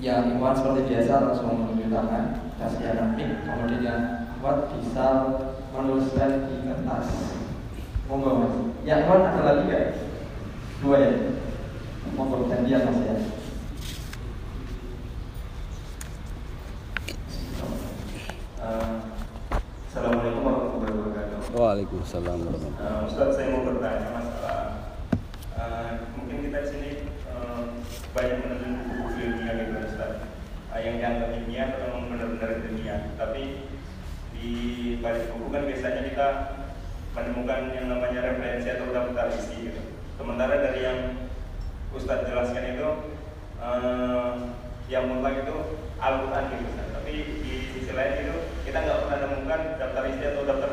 [0.00, 4.02] yang ikhwan seperti biasa langsung menunjuk tangan kasih anaknya kemudian yang
[4.38, 5.06] kuat bisa
[5.74, 7.34] menuliskan di kertas.
[8.08, 8.54] Monggo mas.
[8.88, 9.84] Yang ikhwan ada lagi gak
[10.80, 11.12] dua ya?
[12.16, 13.14] Monggo gantian mas ya.
[18.58, 18.92] Uh,
[19.92, 21.38] Assalamualaikum warahmatullahi wabarakatuh.
[22.08, 24.60] Waalaikumsalam warahmatullahi Ustaz saya mau bertanya masalah
[25.60, 26.90] uh, mungkin kita di sini
[27.28, 27.84] uh,
[28.16, 30.24] banyak menuntut buku ilmiah gitu Ustaz.
[30.72, 33.12] Uh, yang dianggap ilmiah atau memang benar-benar ilmiah.
[33.20, 33.42] Tapi
[34.32, 34.48] di
[35.04, 36.28] balik buku kan biasanya kita
[37.12, 39.82] menemukan yang namanya referensi atau daftar isi gitu.
[40.16, 41.00] Sementara dari yang
[41.92, 42.88] Ustadz jelaskan itu
[43.60, 44.32] uh,
[44.88, 45.56] yang mutlak itu
[46.00, 46.88] Al-Quran gitu Ustaz.
[46.88, 47.12] tapi
[47.44, 50.67] di sisi lain itu kita nggak pernah nemukan daftar isi atau daftar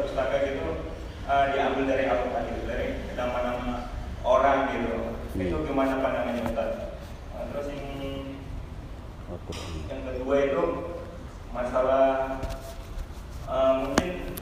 [1.26, 3.90] uh, diambil dari Al-Quran gitu dari nama-nama
[4.22, 4.94] orang gitu
[5.36, 6.70] itu gimana pandangannya Ustaz?
[7.36, 7.86] Uh, terus yang
[9.92, 10.64] yang kedua itu
[11.52, 12.40] masalah
[13.50, 14.38] uh, mungkin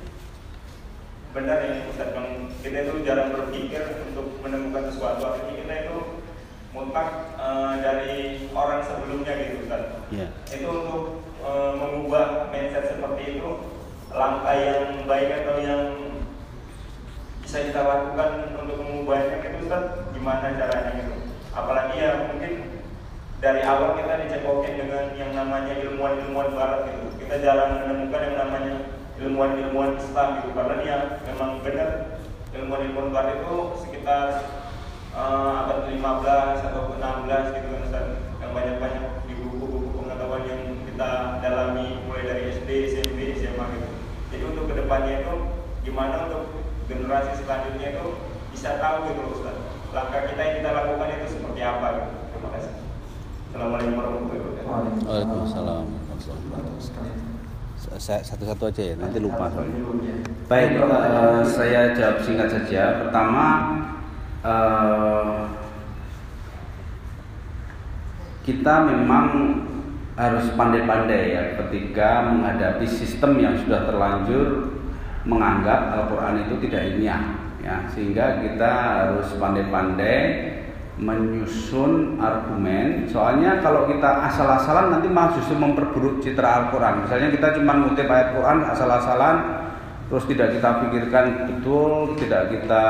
[1.34, 5.22] benar ya Ustaz Bang kita itu jarang berpikir untuk menemukan sesuatu.
[5.34, 5.98] Artinya kita itu
[6.74, 7.10] mutlak
[7.42, 9.84] uh, dari orang sebelumnya gitu Ustaz.
[10.14, 10.28] Iya.
[10.54, 13.50] itu untuk uh, mengubah mindset seperti itu
[14.14, 16.13] langkah yang baik atau yang
[17.54, 21.14] bisa kita lakukan untuk mengubahnya itu Ustaz gimana caranya gitu.
[21.54, 22.82] Apalagi ya mungkin
[23.38, 27.14] dari awal kita dicekokin dengan yang namanya ilmuwan-ilmuwan barat gitu.
[27.22, 28.74] Kita jarang menemukan yang namanya
[29.22, 30.50] ilmuwan-ilmuwan Islam gitu.
[30.58, 30.98] Karena dia
[31.30, 31.90] memang benar
[32.58, 34.26] ilmuwan-ilmuwan barat itu sekitar
[35.14, 35.94] uh, abad 15
[36.74, 38.06] atau 16 gitu kan Ustaz.
[38.42, 43.90] Yang banyak-banyak di buku-buku pengetahuan yang kita dalami mulai dari SD, SMP, SMA gitu.
[44.34, 45.34] Jadi untuk ke depannya itu
[45.86, 48.06] gimana untuk generasi selanjutnya itu
[48.52, 49.58] bisa tahu gitu loh Ustaz.
[49.94, 52.10] Langkah kita yang kita lakukan itu seperti apa gitu.
[52.34, 52.74] Terima kasih.
[53.54, 55.06] Assalamualaikum warahmatullahi wabarakatuh.
[55.06, 55.86] Waalaikumsalam.
[57.94, 59.54] Satu-satu aja ya, nanti lupa.
[59.54, 59.80] Soalnya.
[60.50, 63.06] Baik, eh, saya jawab singkat saja.
[63.06, 63.46] Pertama,
[64.42, 65.40] eh,
[68.44, 69.28] kita memang
[70.14, 74.74] harus pandai-pandai ya ketika menghadapi sistem yang sudah terlanjur
[75.24, 77.22] menganggap Al-Quran itu tidak ilmiah
[77.64, 77.76] ya.
[77.92, 80.20] Sehingga kita harus pandai-pandai
[81.00, 83.10] menyusun argumen.
[83.10, 87.08] Soalnya kalau kita asal-asalan nanti malah justru memperburuk citra Al-Quran.
[87.08, 89.36] Misalnya kita cuma ngutip ayat Quran asal-asalan
[90.12, 92.86] terus tidak kita pikirkan betul tidak kita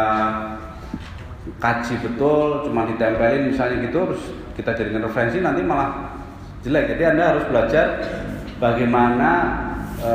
[1.62, 4.24] kaji betul cuma ditempelin misalnya gitu terus
[4.60, 6.20] kita jadikan referensi nanti malah
[6.64, 6.96] jelek.
[6.96, 7.86] Jadi anda harus belajar
[8.60, 9.32] bagaimana
[10.04, 10.12] e,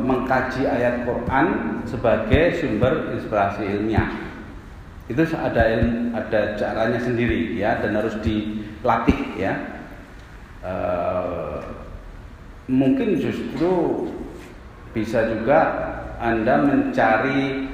[0.00, 1.46] mengkaji ayat Quran
[1.84, 4.08] sebagai sumber inspirasi ilmiah.
[5.08, 5.64] Itu ada
[6.16, 9.52] ada caranya sendiri ya dan harus dilatih ya.
[10.64, 10.74] E,
[12.68, 14.04] mungkin justru
[14.96, 15.60] bisa juga
[16.18, 17.68] anda mencari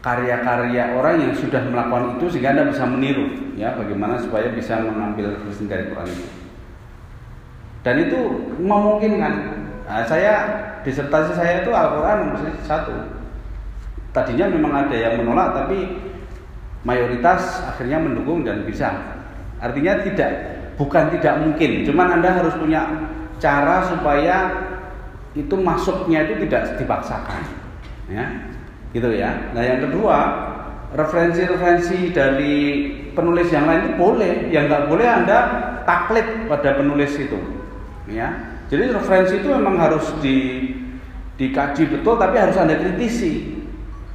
[0.00, 5.36] karya-karya orang yang sudah melakukan itu sehingga anda bisa meniru ya bagaimana supaya bisa mengambil
[5.36, 6.28] referensi dari Quran itu.
[7.80, 8.20] Dan itu
[8.60, 9.59] memungkinkan
[9.90, 10.32] nah, saya
[10.86, 12.94] disertasi saya itu Al-Quran satu.
[14.10, 15.98] Tadinya memang ada yang menolak tapi
[16.86, 18.90] mayoritas akhirnya mendukung dan bisa.
[19.58, 20.30] Artinya tidak
[20.78, 21.84] bukan tidak mungkin.
[21.84, 22.86] Cuman anda harus punya
[23.42, 24.36] cara supaya
[25.34, 27.42] itu masuknya itu tidak dipaksakan.
[28.10, 28.26] Ya
[28.90, 29.52] gitu ya.
[29.54, 30.18] Nah yang kedua
[30.90, 32.56] referensi-referensi dari
[33.14, 34.32] penulis yang lain itu boleh.
[34.50, 35.38] Yang nggak boleh anda
[35.86, 37.38] taklid pada penulis itu.
[38.10, 40.70] Ya jadi referensi itu memang harus di
[41.34, 43.58] dikaji betul tapi harus anda kritisi.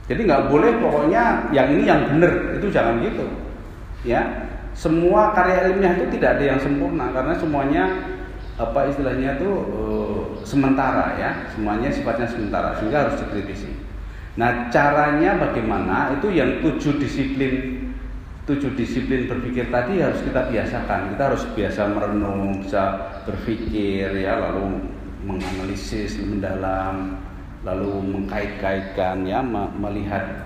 [0.08, 2.56] Jadi nggak boleh pokoknya yang ini yang benar.
[2.56, 3.28] Itu jangan gitu.
[4.08, 7.84] Ya semua karya ilmiah itu tidak ada yang sempurna karena semuanya
[8.56, 11.52] apa istilahnya itu eh, sementara ya.
[11.52, 13.76] Semuanya sifatnya sementara sehingga harus dikritisi.
[14.40, 16.16] Nah caranya bagaimana?
[16.16, 17.85] Itu yang tujuh disiplin
[18.46, 21.18] tujuh disiplin berpikir tadi harus kita biasakan.
[21.18, 22.84] Kita harus biasa merenung bisa
[23.26, 24.86] berpikir ya lalu
[25.26, 27.18] menganalisis mendalam
[27.66, 30.46] lalu mengkait-kaitkan ya me- melihat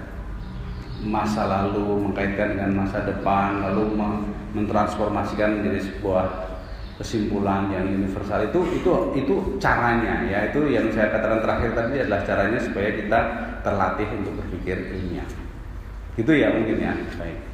[1.03, 4.23] masa lalu mengkaitkan dengan masa depan lalu me-
[4.55, 6.25] mentransformasikan menjadi sebuah
[6.95, 8.47] kesimpulan yang universal.
[8.47, 10.47] Itu itu itu caranya ya.
[10.47, 13.19] Itu yang saya katakan terakhir tadi adalah caranya supaya kita
[13.59, 15.27] terlatih untuk berpikir ilmiah.
[16.15, 16.95] Gitu ya mungkin ya.
[17.19, 17.49] Baik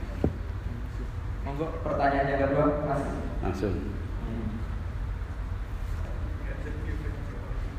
[1.55, 2.99] Monggo pertanyaan yang kedua, Mas.
[3.39, 4.59] langsung Hmm.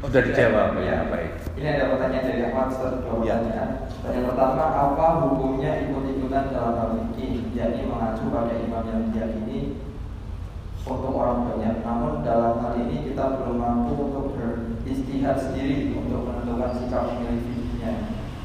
[0.01, 3.37] udah dijawab ya baik Ini ada pertanyaan dari Ahmad Ustaz, Ya.
[3.37, 3.71] pertanyaan.
[4.01, 9.77] Pertama, apa hukumnya ikut-ikutan dalam hal fikih, yakni mengacu pada imam yang diyakini
[10.81, 11.77] untuk orang banyak.
[11.85, 17.93] Namun dalam hal ini kita belum mampu untuk beristihad sendiri untuk menentukan sikap memilih fikihnya.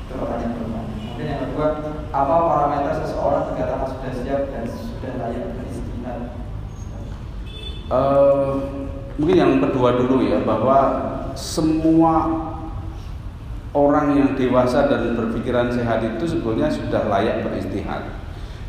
[0.04, 0.80] Itu pertanyaan pertama.
[0.92, 1.68] Kemudian yang kedua,
[2.10, 6.20] apa parameter seseorang dikatakan sudah siap dan sudah layak beristihad?
[7.92, 8.56] Uh,
[9.20, 10.80] mungkin yang kedua dulu ya bahwa
[11.36, 12.32] semua
[13.76, 18.08] orang yang dewasa dan berpikiran sehat itu sebetulnya sudah layak beristihad.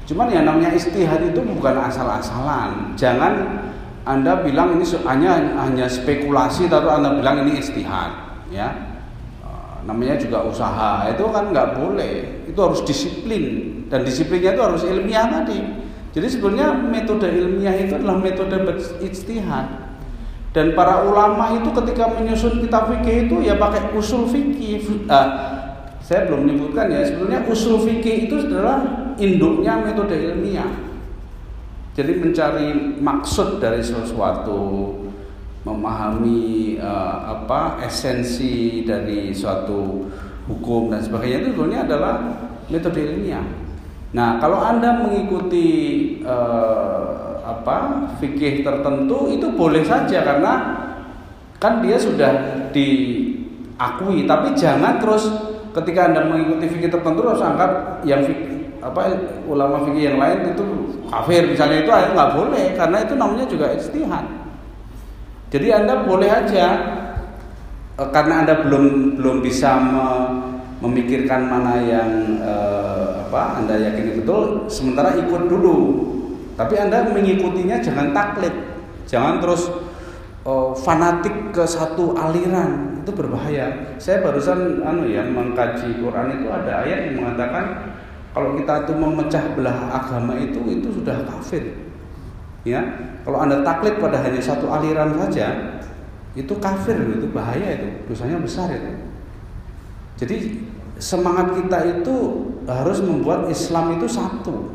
[0.06, 2.98] Cuman yang namanya istihad itu bukan asal-asalan.
[2.98, 3.62] Jangan
[4.02, 8.74] Anda bilang ini hanya hanya spekulasi tapi Anda bilang ini istihad, ya.
[9.46, 11.06] Eh, namanya juga usaha.
[11.06, 12.42] Itu kan nggak boleh.
[12.50, 15.62] Itu harus disiplin dan disiplinnya itu harus ilmiah tadi.
[16.12, 19.96] Jadi sebenarnya metode ilmiah itu adalah metode beristihad.
[20.52, 25.08] Dan para ulama itu ketika menyusun kitab fikih itu ya pakai usul fikih.
[25.08, 25.28] Uh,
[26.04, 28.84] saya belum menyebutkan ya, sebenarnya usul fikih itu adalah
[29.16, 30.68] induknya metode ilmiah.
[31.96, 32.68] Jadi mencari
[33.00, 34.92] maksud dari sesuatu,
[35.64, 40.04] memahami uh, apa esensi dari suatu
[40.50, 42.14] hukum dan sebagainya itu sebenarnya adalah
[42.68, 43.61] metode ilmiah.
[44.12, 45.66] Nah, kalau Anda mengikuti
[46.20, 50.52] uh, apa fikih tertentu itu boleh saja karena
[51.56, 55.26] kan dia sudah diakui, tapi jangan terus
[55.72, 58.52] ketika Anda mengikuti fikih tertentu harus anggap yang fikih
[58.82, 59.14] apa
[59.46, 60.64] ulama fikih yang lain itu
[61.06, 64.26] kafir misalnya itu nggak boleh karena itu namanya juga istihad.
[65.54, 66.66] Jadi anda boleh aja
[67.94, 70.06] e, karena anda belum belum bisa me,
[70.82, 72.10] memikirkan mana yang
[72.42, 72.54] e,
[73.32, 75.76] apa anda yakini betul, sementara ikut dulu.
[76.52, 78.52] Tapi anda mengikutinya jangan taklid,
[79.08, 79.72] jangan terus
[80.44, 83.96] e, fanatik ke satu aliran itu berbahaya.
[83.96, 87.96] Saya barusan anu ya mengkaji Quran itu ada ayat yang mengatakan
[88.36, 91.88] kalau kita itu memecah belah agama itu itu sudah kafir.
[92.68, 92.84] Ya,
[93.24, 95.80] kalau anda taklid pada hanya satu aliran saja,
[96.36, 98.92] itu kafir itu bahaya itu, dosanya besar itu.
[100.20, 100.36] Jadi
[101.00, 104.70] semangat kita itu harus membuat Islam itu satu.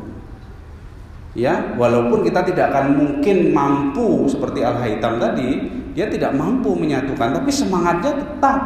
[1.36, 7.36] Ya, walaupun kita tidak akan mungkin mampu seperti Al Haytham tadi, dia tidak mampu menyatukan,
[7.36, 8.58] tapi semangatnya tetap.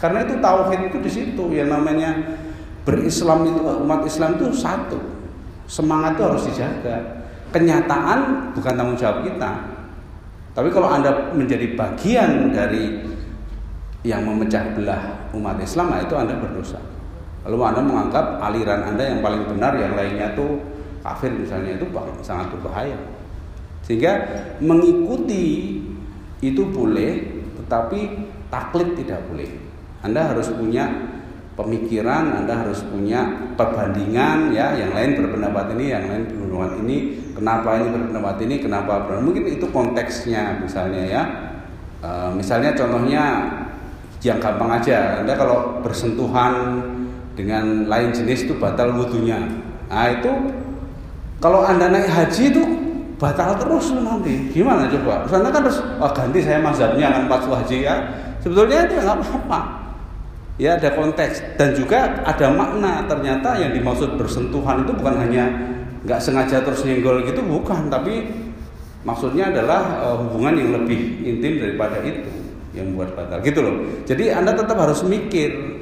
[0.00, 2.40] Karena itu tauhid itu di situ yang namanya
[2.84, 4.98] berislam itu umat Islam itu satu
[5.70, 6.96] semangat itu harus dijaga
[7.54, 9.50] kenyataan bukan tanggung jawab kita
[10.50, 13.06] tapi kalau anda menjadi bagian dari
[14.02, 16.80] yang memecah belah umat Islam nah itu anda berdosa
[17.46, 20.60] lalu anda menganggap aliran anda yang paling benar yang lainnya itu
[21.00, 21.86] kafir misalnya itu
[22.20, 22.96] sangat berbahaya.
[23.80, 24.12] Sehingga
[24.60, 25.80] mengikuti
[26.40, 28.00] itu boleh tetapi
[28.52, 29.50] taklid tidak boleh.
[30.00, 30.88] Anda harus punya
[31.54, 36.96] pemikiran, Anda harus punya perbandingan ya, yang lain berpendapat ini, yang lain berpendapat ini,
[37.36, 41.22] kenapa ini berpendapat ini, kenapa berpendapat mungkin itu konteksnya misalnya ya.
[42.00, 43.24] E, misalnya contohnya
[44.24, 46.54] yang gampang aja, Anda kalau bersentuhan
[47.40, 49.40] dengan lain jenis itu batal wudhunya.
[49.88, 50.28] Nah itu
[51.40, 52.62] kalau Anda naik haji itu
[53.16, 54.52] batal terus nanti.
[54.52, 55.24] Gimana coba?
[55.24, 57.96] Terus Anda kan harus oh, ganti saya mazhabnya kan pas haji ya.
[58.44, 59.80] Sebetulnya itu nggak apa-apa
[60.60, 65.48] ya ada konteks dan juga ada makna ternyata yang dimaksud bersentuhan itu bukan hanya
[66.04, 68.28] nggak sengaja terus nyenggol gitu bukan tapi
[69.08, 72.28] maksudnya adalah uh, hubungan yang lebih intim daripada itu
[72.76, 73.74] yang membuat batal gitu loh
[74.04, 75.79] jadi anda tetap harus mikir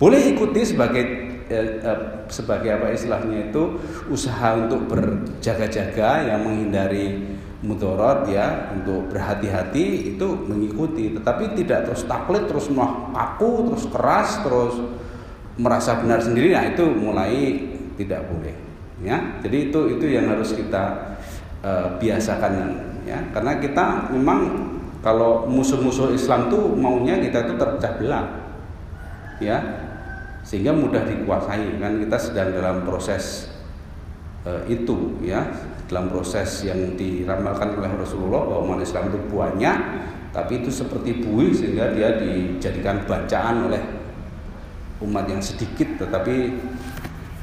[0.00, 1.04] boleh ikuti sebagai
[1.52, 2.00] eh, eh,
[2.32, 3.76] sebagai apa istilahnya itu
[4.08, 11.12] usaha untuk berjaga-jaga yang menghindari mudorot ya untuk berhati-hati itu mengikuti.
[11.12, 12.72] Tetapi tidak terus taklid terus
[13.12, 14.74] kaku terus keras terus
[15.60, 17.68] merasa benar sendiri nah itu mulai
[18.00, 18.56] tidak boleh
[19.04, 19.20] ya.
[19.44, 21.12] Jadi itu itu yang harus kita
[21.60, 22.52] uh, biasakan
[23.04, 23.20] ya.
[23.36, 24.72] Karena kita memang
[25.04, 28.24] kalau musuh-musuh Islam tuh maunya kita tuh terpecah belah
[29.40, 29.89] ya
[30.50, 32.02] sehingga mudah dikuasai kan?
[32.02, 33.46] Kita sedang dalam proses
[34.42, 35.46] uh, itu ya.
[35.86, 39.78] Dalam proses yang diramalkan oleh Rasulullah bahwa umat Islam itu banyak
[40.30, 43.82] tapi itu seperti bui sehingga dia dijadikan bacaan oleh
[45.02, 46.58] umat yang sedikit tetapi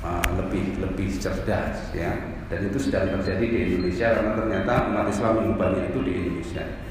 [0.03, 2.11] uh, lebih lebih cerdas ya.
[2.51, 6.86] Dan itu sedang terjadi di Indonesia karena ternyata umat Islam yang banyak itu di Indonesia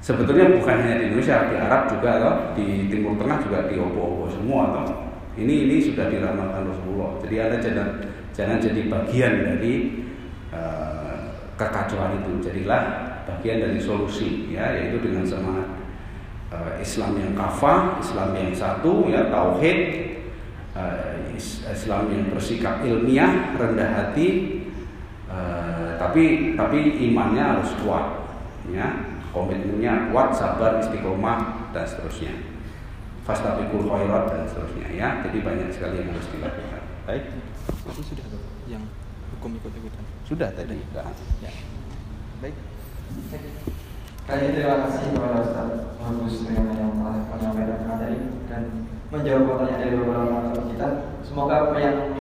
[0.00, 4.26] sebetulnya bukan hanya di Indonesia di Arab juga atau di Timur Tengah juga di opo-opo
[4.32, 4.84] semua atau
[5.38, 7.16] ini ini sudah diramalkan Rasulullah.
[7.22, 7.88] Jadi anda jangan
[8.34, 9.74] jangan jadi bagian dari
[10.50, 11.18] Eh,
[11.54, 12.42] kekacauan itu.
[12.42, 12.82] Jadilah
[13.22, 15.68] bagian dari solusi ya yaitu dengan semangat
[16.50, 19.78] uh, Islam yang kafah, Islam yang satu ya tauhid,
[20.74, 21.30] uh,
[21.70, 24.58] Islam yang bersikap ilmiah, rendah hati,
[25.30, 28.26] uh, tapi tapi imannya harus kuat,
[28.72, 28.88] ya
[29.30, 32.34] komitmennya kuat, sabar, istiqomah dan seterusnya.
[33.24, 35.08] Fastabiqul khairat dan seterusnya ya.
[35.22, 36.82] Jadi banyak sekali yang harus dilakukan.
[37.06, 37.24] Baik.
[37.90, 38.26] Itu sudah
[38.66, 38.82] yang
[39.36, 40.04] hukum ikut-ikutan.
[40.26, 40.78] Sudah tadi.
[40.90, 41.06] Sudah.
[41.42, 41.52] Ya.
[42.42, 42.54] Baik.
[44.30, 48.62] Kali ini terima kasih kepada Ustaz Bagus dengan yang telah menyampaikan materi dan
[49.10, 50.38] menjawab pertanyaan dari beberapa
[50.70, 50.88] kita.
[51.26, 51.96] Semoga apa yang